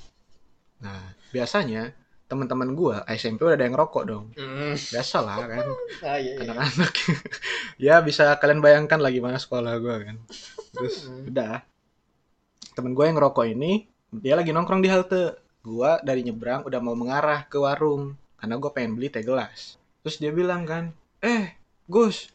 Nah 0.82 1.12
biasanya 1.30 1.91
teman-teman 2.27 2.75
gue 2.75 2.95
SMP 3.15 3.47
udah 3.47 3.56
ada 3.56 3.63
yang 3.67 3.77
rokok 3.80 4.03
dong. 4.03 4.25
Hmm. 4.36 4.75
biasa 4.75 5.17
lah 5.23 5.38
kan. 5.47 5.65
Ah 6.03 6.17
iya 6.19 6.39
iya. 6.39 6.43
Anak-anak. 6.43 6.93
Ya 7.77 8.01
bisa 8.01 8.34
kalian 8.41 8.58
bayangkan 8.58 8.97
lah 8.97 9.13
gimana 9.13 9.38
sekolah 9.38 9.77
gue 9.77 9.95
kan. 10.12 10.17
Terus 10.75 11.08
Hmm. 11.08 11.30
udah. 11.30 11.62
Temen 12.73 12.93
gue 12.93 13.06
yang 13.06 13.15
ngerokok 13.17 13.45
ini 13.47 13.86
dia 14.12 14.34
lagi 14.36 14.51
nongkrong 14.51 14.82
di 14.82 14.89
halte. 14.91 15.38
Gue 15.62 15.99
dari 16.03 16.23
nyebrang 16.25 16.65
udah 16.65 16.80
mau 16.84 16.95
mengarah 16.97 17.45
ke 17.45 17.60
warung. 17.60 18.17
Karena 18.39 18.56
gue 18.58 18.71
pengen 18.73 18.97
beli 18.97 19.08
teh 19.08 19.23
gelas. 19.23 19.77
Terus 20.03 20.17
dia 20.17 20.32
bilang 20.34 20.63
kan 20.65 20.91
eh 21.21 21.56
Gus 21.88 22.27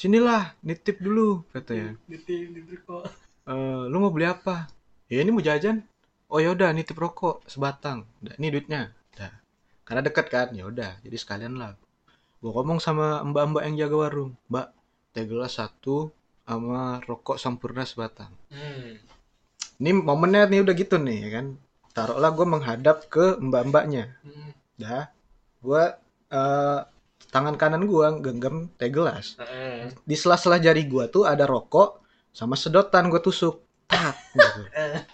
sinilah 0.00 0.56
nitip 0.64 0.96
dulu 1.04 1.44
katanya. 1.52 1.92
Nitip, 2.08 2.56
nitip 2.56 2.80
kok. 2.88 3.04
"Eh, 3.44 3.82
lu 3.92 3.96
mau 4.00 4.08
beli 4.08 4.24
apa? 4.24 4.72
Ya 5.12 5.20
ini 5.20 5.28
mau 5.28 5.44
jajan. 5.44 5.84
Oh 6.32 6.40
yaudah 6.40 6.72
nitip 6.72 6.96
rokok 6.96 7.44
sebatang. 7.44 8.08
Udah, 8.24 8.34
ini 8.40 8.48
duitnya. 8.48 8.96
Udah. 9.12 9.32
karena 9.84 10.06
deket 10.06 10.26
kan? 10.30 10.48
Ya 10.54 10.70
udah 10.70 11.02
jadi 11.02 11.16
sekalian 11.18 11.58
lah. 11.58 11.74
Gue 12.38 12.54
ngomong 12.54 12.78
sama 12.78 13.26
mbak-mbak 13.26 13.66
yang 13.66 13.74
jaga 13.76 13.96
warung. 14.08 14.32
Mbak 14.48 14.66
teh 15.12 15.26
gelas 15.26 15.58
satu 15.58 16.14
sama 16.46 17.02
rokok 17.04 17.36
sempurna 17.36 17.84
sebatang. 17.84 18.32
Hmm. 18.48 18.96
ini 19.80 19.90
momennya 19.96 20.44
nih 20.46 20.60
udah 20.62 20.74
gitu 20.76 20.96
nih 21.00 21.18
ya 21.26 21.30
kan? 21.40 21.46
Taruhlah 21.90 22.30
gue 22.32 22.46
menghadap 22.46 23.10
ke 23.10 23.36
mbak-mbaknya. 23.42 24.14
Hmm. 24.22 24.50
dah. 24.78 25.10
Gue 25.58 25.84
eh, 26.30 26.80
tangan 27.28 27.54
kanan 27.54 27.84
gue 27.84 28.06
genggam 28.20 28.72
teh 28.74 28.88
gelas 28.88 29.36
Heeh. 29.36 29.92
di 30.00 30.14
sela-sela 30.14 30.56
jari 30.56 30.82
gue 30.82 31.04
tuh 31.06 31.22
ada 31.22 31.44
rokok 31.44 32.00
sama 32.30 32.54
sedotan 32.54 33.06
gue 33.06 33.18
tusuk 33.18 33.60
tak 33.86 34.16
gitu. 34.32 34.60
Eh. 34.72 35.04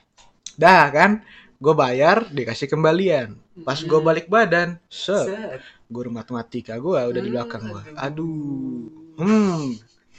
dah 0.54 0.88
kan 0.88 1.10
gue 1.56 1.74
bayar 1.74 2.28
dikasih 2.28 2.68
kembalian 2.68 3.34
pas 3.58 3.76
gue 3.76 3.88
Hmm. 3.90 4.04
balik 4.04 4.26
badan 4.26 4.76
set 4.86 5.26
Set. 5.26 5.60
guru 5.86 6.08
matematika 6.08 6.76
gue 6.76 7.00
udah 7.00 7.16
di 7.16 7.26
Hmm, 7.26 7.34
belakang 7.34 7.62
gue 7.66 7.82
aduh. 7.96 8.88
hmm 9.16 9.64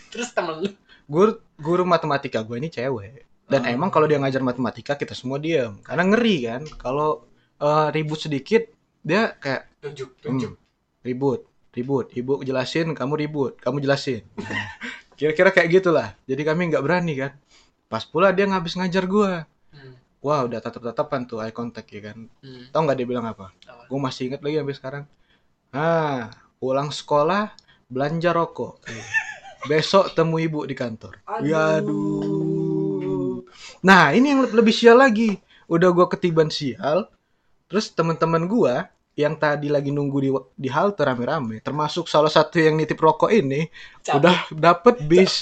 Terus 0.08 0.32
temen 0.32 0.58
lu 0.58 0.70
guru 1.06 1.32
guru 1.56 1.84
matematika 1.84 2.42
gue 2.42 2.58
ini 2.58 2.68
cewek 2.68 3.24
dan 3.46 3.62
Oh. 3.62 3.72
emang 3.72 3.88
kalau 3.88 4.06
dia 4.06 4.18
ngajar 4.18 4.42
matematika 4.42 4.94
kita 4.94 5.14
semua 5.14 5.38
diam 5.38 5.78
karena 5.80 6.04
ngeri 6.06 6.36
kan 6.46 6.62
kalau 6.78 7.26
eh, 7.58 7.88
ribut 7.92 8.20
sedikit 8.20 8.70
dia 9.00 9.34
kayak 9.34 9.66
tunjuk, 9.80 10.10
hmm, 10.12 10.22
tunjuk. 10.22 10.54
ribut 11.02 11.42
ribut 11.76 12.10
ibu 12.16 12.42
jelasin 12.42 12.92
kamu 12.98 13.14
ribut 13.28 13.54
kamu 13.62 13.84
jelasin. 13.84 14.24
Kira-kira 15.18 15.50
kayak 15.50 15.70
gitulah. 15.82 16.14
Jadi 16.30 16.42
kami 16.46 16.70
nggak 16.70 16.84
berani 16.86 17.14
kan? 17.18 17.34
Pas 17.90 18.06
pula 18.06 18.30
dia 18.36 18.46
ngabis 18.46 18.78
ngajar 18.78 19.06
gue 19.06 19.34
Hmm. 19.68 19.94
wah 20.24 20.48
udah 20.48 20.64
tatap-tatapan 20.64 21.28
tuh 21.28 21.44
eye 21.44 21.52
contact 21.52 21.92
ya 21.92 22.10
kan? 22.10 22.26
Hmm. 22.42 22.72
tau 22.72 22.82
nggak 22.88 22.98
dia 22.98 23.08
bilang 23.08 23.28
apa? 23.28 23.52
Apa? 23.68 23.84
gue 23.86 24.00
masih 24.00 24.32
inget 24.32 24.42
lagi 24.42 24.56
sampai 24.58 24.76
sekarang. 24.80 25.04
Ah 25.76 26.32
pulang 26.58 26.90
sekolah 26.90 27.52
belanja 27.92 28.32
rokok. 28.32 28.82
Besok 29.70 30.16
temu 30.16 30.40
ibu 30.40 30.64
di 30.64 30.74
kantor. 30.74 31.20
Ya 31.44 31.84
aduh 31.84 33.44
nah 33.84 34.10
ini 34.16 34.34
yang 34.34 34.42
lebih 34.50 34.74
sial 34.74 34.98
lagi. 34.98 35.38
Udah 35.68 35.92
gue 35.92 36.08
ketiban 36.10 36.48
sial 36.48 37.12
terus 37.68 37.92
teman-teman 37.92 38.48
gue 38.48 38.74
yang 39.18 39.34
tadi 39.42 39.66
lagi 39.74 39.90
nunggu 39.90 40.18
di 40.22 40.30
di 40.54 40.70
halte 40.70 41.02
rame-rame 41.02 41.58
termasuk 41.66 42.06
salah 42.06 42.30
satu 42.30 42.62
yang 42.62 42.78
nitip 42.78 43.02
rokok 43.02 43.34
ini 43.34 43.66
udah 44.14 44.54
dapet 44.54 45.02
bis. 45.10 45.42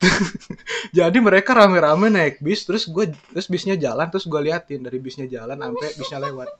Jadi 0.98 1.18
mereka 1.22 1.54
rame-rame 1.54 2.10
naik 2.10 2.42
bis 2.42 2.66
terus 2.66 2.90
gue 2.90 3.14
terus 3.30 3.46
bisnya 3.46 3.78
jalan 3.78 4.10
terus 4.10 4.26
gue 4.26 4.40
liatin 4.42 4.82
dari 4.82 4.98
bisnya 4.98 5.30
jalan 5.30 5.54
sampai 5.54 5.88
bisnya 5.94 6.18
lewat. 6.18 6.50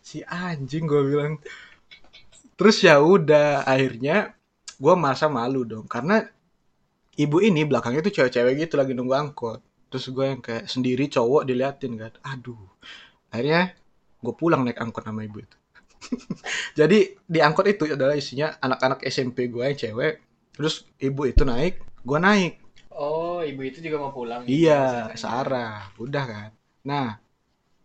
Si 0.00 0.24
anjing 0.24 0.88
gue 0.88 1.02
bilang. 1.04 1.36
Terus 2.56 2.80
ya 2.80 3.04
udah 3.04 3.68
akhirnya 3.68 4.32
gue 4.80 4.94
merasa 4.96 5.28
malu 5.28 5.68
dong 5.68 5.84
karena 5.84 6.24
ibu 7.20 7.44
ini 7.44 7.66
belakangnya 7.68 8.00
tuh 8.08 8.14
cewek-cewek 8.14 8.56
gitu 8.56 8.80
lagi 8.80 8.96
nunggu 8.96 9.12
angkot. 9.12 9.60
Terus 9.92 10.08
gue 10.08 10.24
yang 10.32 10.40
kayak 10.40 10.64
sendiri 10.64 11.12
cowok 11.12 11.44
diliatin 11.44 12.00
kan. 12.00 12.12
Aduh. 12.24 12.72
Akhirnya 13.28 13.76
gue 14.24 14.32
pulang 14.32 14.64
naik 14.64 14.80
angkot 14.80 15.04
sama 15.04 15.28
ibu 15.28 15.44
itu 15.44 15.58
jadi 16.78 16.98
di 17.24 17.38
angkot 17.40 17.66
itu 17.68 17.84
adalah 17.92 18.14
isinya 18.16 18.56
anak-anak 18.60 19.04
SMP 19.08 19.48
gue 19.50 19.64
yang 19.64 19.78
cewek 19.78 20.20
terus 20.54 20.86
ibu 21.02 21.26
itu 21.26 21.42
naik 21.42 21.82
gue 22.04 22.18
naik. 22.20 22.54
Oh, 22.94 23.42
ibu 23.42 23.66
itu 23.66 23.82
juga 23.82 23.98
mau 23.98 24.14
pulang. 24.14 24.46
iya 24.46 25.10
Maksudnya. 25.10 25.18
searah 25.18 25.74
udah 25.98 26.24
kan? 26.28 26.50
Nah 26.86 27.08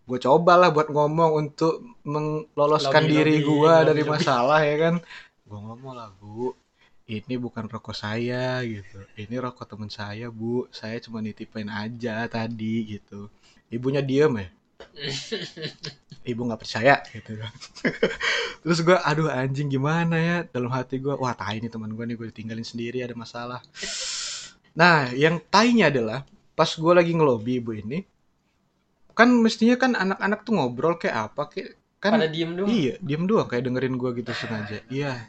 gue 0.06 0.20
cobalah 0.22 0.70
buat 0.74 0.90
ngomong 0.90 1.32
untuk 1.48 1.86
meloloskan 2.02 3.06
Lobby, 3.06 3.14
diri 3.14 3.36
gue 3.46 3.74
dari 3.86 4.04
lobby. 4.06 4.14
masalah 4.14 4.60
ya 4.62 4.76
kan? 4.78 4.96
Gue 5.48 5.60
ngomong 5.60 5.94
lah 5.98 6.14
bu 6.20 6.54
ini 7.10 7.42
bukan 7.42 7.66
rokok 7.66 7.98
saya 7.98 8.62
gitu. 8.62 9.02
Ini 9.18 9.36
rokok 9.42 9.66
temen 9.66 9.90
saya 9.90 10.30
bu. 10.30 10.70
Saya 10.70 11.02
cuma 11.02 11.26
nitipin 11.26 11.66
aja 11.74 12.30
tadi 12.30 12.98
gitu. 12.98 13.34
Ibunya 13.74 14.06
diem 14.06 14.34
ya 14.38 14.50
ibu 16.30 16.42
nggak 16.46 16.62
percaya 16.62 17.02
gitu 17.10 17.40
kan 17.40 17.54
terus 18.62 18.80
gue 18.86 18.98
aduh 18.98 19.32
anjing 19.32 19.72
gimana 19.72 20.16
ya 20.16 20.38
dalam 20.48 20.70
hati 20.70 21.00
gue 21.00 21.16
wah 21.16 21.34
tai 21.34 21.64
nih 21.64 21.72
teman 21.72 21.92
gue 21.96 22.06
nih 22.06 22.16
gue 22.16 22.28
ditinggalin 22.32 22.68
sendiri 22.68 23.02
ada 23.02 23.16
masalah 23.16 23.60
nah 24.78 25.10
yang 25.12 25.42
tainya 25.50 25.90
adalah 25.90 26.24
pas 26.54 26.70
gue 26.70 26.94
lagi 26.94 27.16
ngelobi 27.16 27.64
ibu 27.64 27.72
ini 27.76 28.00
kan 29.18 29.32
mestinya 29.36 29.76
kan 29.76 30.00
anak-anak 30.00 30.48
tuh 30.48 30.54
ngobrol 30.56 30.96
kayak 30.96 31.32
apa 31.32 31.44
kayak 31.52 31.80
kan 32.00 32.16
Pada 32.16 32.32
diem 32.32 32.56
doang. 32.56 32.72
Iya, 32.72 32.96
diem 33.04 33.24
doang 33.28 33.48
kayak 33.52 33.64
dengerin 33.68 33.96
gua 34.00 34.16
gitu 34.16 34.32
sengaja. 34.32 34.80
Iya. 34.88 35.28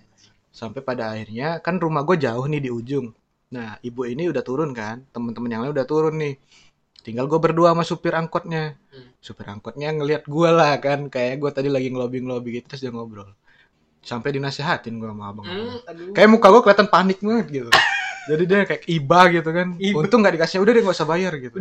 Sampai 0.55 0.81
pada 0.87 1.11
akhirnya 1.15 1.59
kan 1.59 1.83
rumah 1.83 2.07
gue 2.07 2.17
jauh 2.19 2.47
nih 2.47 2.63
di 2.63 2.71
ujung. 2.71 3.11
Nah, 3.51 3.75
ibu 3.83 4.07
ini 4.07 4.31
udah 4.31 4.43
turun 4.47 4.71
kan, 4.71 5.03
temen-temen 5.11 5.51
yang 5.51 5.63
lain 5.67 5.75
udah 5.75 5.87
turun 5.87 6.15
nih. 6.23 6.39
Tinggal 7.01 7.25
gue 7.27 7.41
berdua 7.41 7.73
sama 7.73 7.85
supir 7.85 8.13
angkotnya. 8.13 8.77
Hmm. 8.93 9.09
Supir 9.19 9.49
angkotnya 9.49 9.89
ngelihat 9.91 10.29
gua 10.29 10.53
lah 10.53 10.73
kan, 10.77 11.09
kayak 11.09 11.41
gue 11.41 11.51
tadi 11.51 11.69
lagi 11.73 11.89
ngelobi-ngelobi 11.89 12.61
gitu 12.61 12.67
terus 12.77 12.83
dia 12.85 12.93
ngobrol. 12.93 13.33
Sampai 14.01 14.33
dinasehatin 14.37 15.01
gua 15.01 15.13
sama 15.13 15.25
abang. 15.33 15.45
Hmm. 15.49 16.13
Kayak 16.13 16.29
muka 16.29 16.47
gue 16.53 16.61
kelihatan 16.65 16.89
panik 16.89 17.19
banget 17.25 17.47
gitu. 17.49 17.71
Jadi 18.31 18.43
dia 18.45 18.59
kayak 18.69 18.85
iba 18.87 19.21
gitu 19.33 19.51
kan. 19.51 19.69
Iba. 19.81 19.97
Untung 20.05 20.21
nggak 20.21 20.35
dikasih, 20.37 20.61
udah 20.61 20.73
dia 20.77 20.83
nggak 20.85 20.97
usah 21.01 21.09
bayar 21.09 21.33
gitu. 21.41 21.57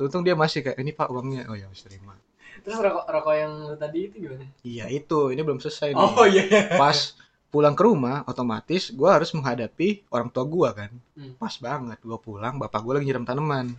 Untung 0.00 0.22
dia 0.24 0.34
masih 0.34 0.64
kayak 0.64 0.80
ini 0.80 0.90
pak 0.90 1.08
uangnya. 1.12 1.44
Oh 1.52 1.56
ya 1.56 1.68
harus 1.68 1.84
terima. 1.84 2.16
Terus 2.64 2.80
rokok 2.80 3.04
rokok 3.04 3.34
yang 3.36 3.52
tadi 3.76 3.98
itu 4.08 4.16
gimana? 4.24 4.48
Iya 4.64 4.88
itu, 4.88 5.28
ini 5.28 5.40
belum 5.44 5.60
selesai 5.60 5.92
nih. 5.92 6.00
Oh 6.00 6.24
iya. 6.24 6.44
pas 6.80 7.12
pulang 7.54 7.78
ke 7.78 7.86
rumah 7.86 8.26
otomatis 8.26 8.90
gue 8.90 9.06
harus 9.06 9.30
menghadapi 9.30 10.10
orang 10.10 10.26
tua 10.26 10.42
gue 10.42 10.68
kan 10.74 10.90
Hmm. 11.14 11.38
pas 11.38 11.54
banget 11.62 12.02
gue 12.02 12.18
pulang 12.18 12.58
bapak 12.58 12.82
gue 12.82 12.92
lagi 12.98 13.06
nyiram 13.06 13.22
tanaman 13.22 13.70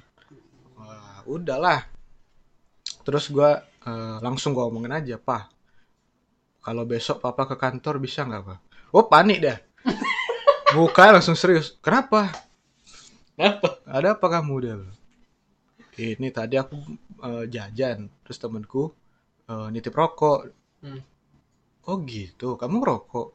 Wah, 0.75 1.23
udahlah. 1.27 1.88
Terus 3.05 3.31
gue 3.31 3.51
langsung 4.21 4.57
gue 4.57 4.65
omongin 4.65 4.93
aja 4.93 5.15
pak 5.21 5.53
kalau 6.65 6.81
besok 6.89 7.21
papa 7.21 7.45
ke 7.45 7.53
kantor 7.53 8.01
bisa 8.01 8.25
nggak 8.25 8.43
pak 8.43 8.59
oh 8.89 9.05
panik 9.05 9.39
dah. 9.43 9.57
Buka 10.75 11.13
langsung 11.13 11.38
serius. 11.38 11.77
Kenapa? 11.79 12.33
Kenapa? 13.38 13.77
ada 13.85 14.17
apa 14.17 14.27
kamu? 14.27 14.53
bilang. 14.59 14.83
ini 15.95 16.27
tadi 16.27 16.59
aku 16.59 16.75
eh, 17.23 17.45
jajan 17.47 18.11
terus 18.25 18.41
temenku 18.41 18.91
eh, 19.47 19.67
nitip 19.69 19.93
rokok. 19.93 20.49
Hmm. 20.81 21.01
oh 21.85 21.97
gitu? 22.09 22.57
Kamu 22.57 22.81
ngerokok? 22.81 23.27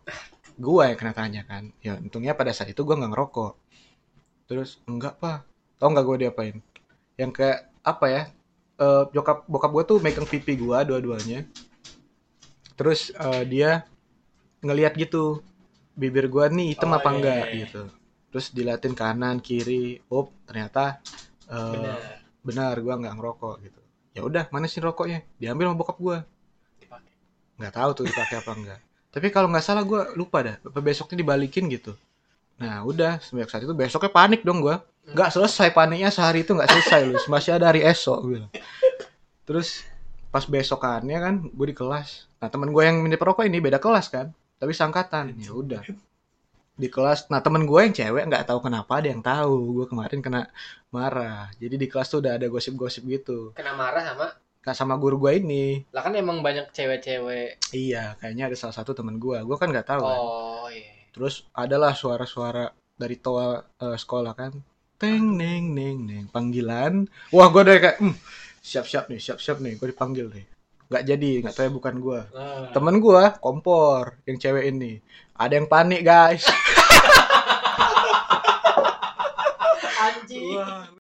Gua 0.59 0.91
yang 0.91 0.99
kena 0.99 1.15
tanya 1.15 1.43
kan. 1.47 1.71
Ya 1.81 1.97
untungnya 1.97 2.35
pada 2.35 2.51
saat 2.51 2.75
itu 2.75 2.83
gua 2.83 2.99
nggak 2.99 3.13
ngerokok. 3.15 3.53
Terus 4.51 4.83
enggak 4.91 5.23
pak 5.23 5.47
tau 5.79 5.89
nggak 5.95 6.05
gua 6.05 6.17
diapain 6.19 6.59
yang 7.21 7.31
kayak 7.37 7.69
apa 7.85 8.07
ya 8.09 8.23
eh 8.81 9.03
bokap 9.13 9.45
bokap 9.45 9.71
gua 9.77 9.85
tuh 9.85 9.99
megang 10.01 10.25
pipi 10.25 10.57
gua 10.57 10.81
dua-duanya. 10.89 11.45
Terus 12.81 13.13
eh, 13.13 13.45
dia 13.45 13.85
ngelihat 14.65 14.97
gitu 14.97 15.45
bibir 15.93 16.33
gua 16.33 16.49
nih 16.49 16.73
hitam 16.73 16.89
Oh, 16.93 16.97
apa 16.97 17.13
iya, 17.13 17.17
enggak 17.21 17.43
iya, 17.45 17.53
iya. 17.53 17.61
gitu. 17.69 17.83
Terus 18.33 18.47
dilatin 18.57 18.95
kanan 18.97 19.37
kiri 19.45 20.01
oh 20.09 20.33
ternyata 20.49 21.05
eh, 21.45 21.77
Benar. 21.77 22.01
benar 22.41 22.75
gua 22.81 22.95
nggak 23.05 23.15
ngerokok 23.21 23.55
gitu. 23.69 23.81
Ya 24.17 24.25
udah 24.25 24.45
mana 24.49 24.65
sih 24.65 24.81
rokoknya? 24.81 25.21
Diambil 25.37 25.69
sama 25.69 25.77
bokap 25.77 25.97
gua. 26.01 26.19
Dipakai. 26.81 27.13
nggak 27.61 27.75
tahu 27.77 27.91
tuh 28.01 28.05
dipakai 28.09 28.37
apa 28.41 28.53
enggak. 28.57 28.81
Tapi 29.13 29.27
kalau 29.29 29.53
nggak 29.53 29.65
salah 29.65 29.85
gua 29.85 30.09
lupa 30.17 30.41
dah 30.41 30.57
besoknya 30.81 31.21
dibalikin 31.21 31.69
gitu. 31.69 31.93
Nah 32.57 32.81
udah 32.89 33.21
semenjak 33.21 33.53
saat 33.53 33.69
itu 33.69 33.77
besoknya 33.77 34.09
panik 34.09 34.41
dong 34.41 34.65
gua 34.65 34.81
nggak 35.09 35.31
selesai 35.33 35.73
paniknya 35.73 36.13
sehari 36.13 36.45
itu 36.45 36.53
nggak 36.55 36.71
selesai 36.71 37.01
lu 37.09 37.19
masih 37.33 37.57
ada 37.57 37.73
hari 37.73 37.83
esok 37.83 38.19
bilang. 38.27 38.53
terus 39.49 39.83
pas 40.31 40.47
besokannya 40.47 41.19
kan 41.19 41.35
gue 41.51 41.67
di 41.67 41.77
kelas. 41.77 42.31
Nah 42.39 42.49
teman 42.49 42.71
gue 42.71 42.83
yang 42.87 43.03
minta 43.03 43.19
perokok 43.19 43.43
ini 43.43 43.59
beda 43.59 43.83
kelas 43.83 44.07
kan 44.09 44.31
tapi 44.63 44.71
sangkatan 44.71 45.35
ya 45.35 45.51
udah. 45.51 45.83
Di 46.79 46.89
kelas 46.89 47.27
nah 47.29 47.43
temen 47.43 47.67
gue 47.67 47.81
yang 47.83 47.95
cewek 47.95 48.25
nggak 48.31 48.47
tahu 48.47 48.63
kenapa 48.63 49.03
ada 49.03 49.09
yang 49.11 49.21
tahu. 49.21 49.83
Gue 49.83 49.87
kemarin 49.91 50.23
kena 50.23 50.47
marah. 50.95 51.51
Jadi 51.59 51.75
di 51.75 51.87
kelas 51.91 52.07
tuh 52.15 52.23
udah 52.23 52.39
ada 52.39 52.47
gosip-gosip 52.47 53.03
gitu. 53.11 53.51
Kena 53.59 53.75
marah 53.75 54.07
sama? 54.07 54.29
Nah, 54.61 54.77
sama 54.77 54.95
guru 55.01 55.17
gue 55.27 55.41
ini. 55.41 55.83
Lah 55.91 56.05
kan 56.05 56.13
emang 56.15 56.45
banyak 56.45 56.71
cewek-cewek. 56.71 57.75
iya 57.75 58.15
kayaknya 58.23 58.55
ada 58.55 58.57
salah 58.57 58.77
satu 58.77 58.95
temen 58.95 59.19
gue 59.19 59.43
gue 59.43 59.57
kan 59.59 59.67
nggak 59.67 59.89
tahu 59.91 60.03
kan. 60.07 60.21
Oh 60.23 60.69
iya. 60.71 60.95
terus 61.11 61.43
adalah 61.51 61.91
suara-suara 61.91 62.71
dari 62.95 63.19
toa 63.19 63.67
eh, 63.83 63.99
sekolah 63.99 64.31
kan 64.39 64.55
teng 65.01 65.41
neng 65.41 65.73
neng 65.73 66.05
neng. 66.05 66.25
Panggilan. 66.29 67.09
Wah 67.33 67.49
gue 67.49 67.63
udah 67.65 67.77
kayak 67.81 67.97
hmm, 68.05 68.13
siap-siap 68.61 69.09
nih 69.09 69.17
siap-siap 69.17 69.57
nih. 69.65 69.81
Gue 69.81 69.97
dipanggil 69.97 70.29
nih. 70.29 70.45
Nggak 70.93 71.05
jadi 71.09 71.31
nggak 71.41 71.55
tahu 71.57 71.65
ya 71.65 71.73
bukan 71.73 71.95
gue 72.03 72.21
Nah. 72.37 72.69
temen 72.77 73.01
gue 73.01 73.23
kompor 73.41 74.21
yang 74.29 74.37
cewek 74.37 74.69
ini. 74.69 75.01
Ada 75.41 75.57
yang 75.57 75.73
panik 75.73 76.05
guys. 76.05 76.45
Anjing. 80.05 81.00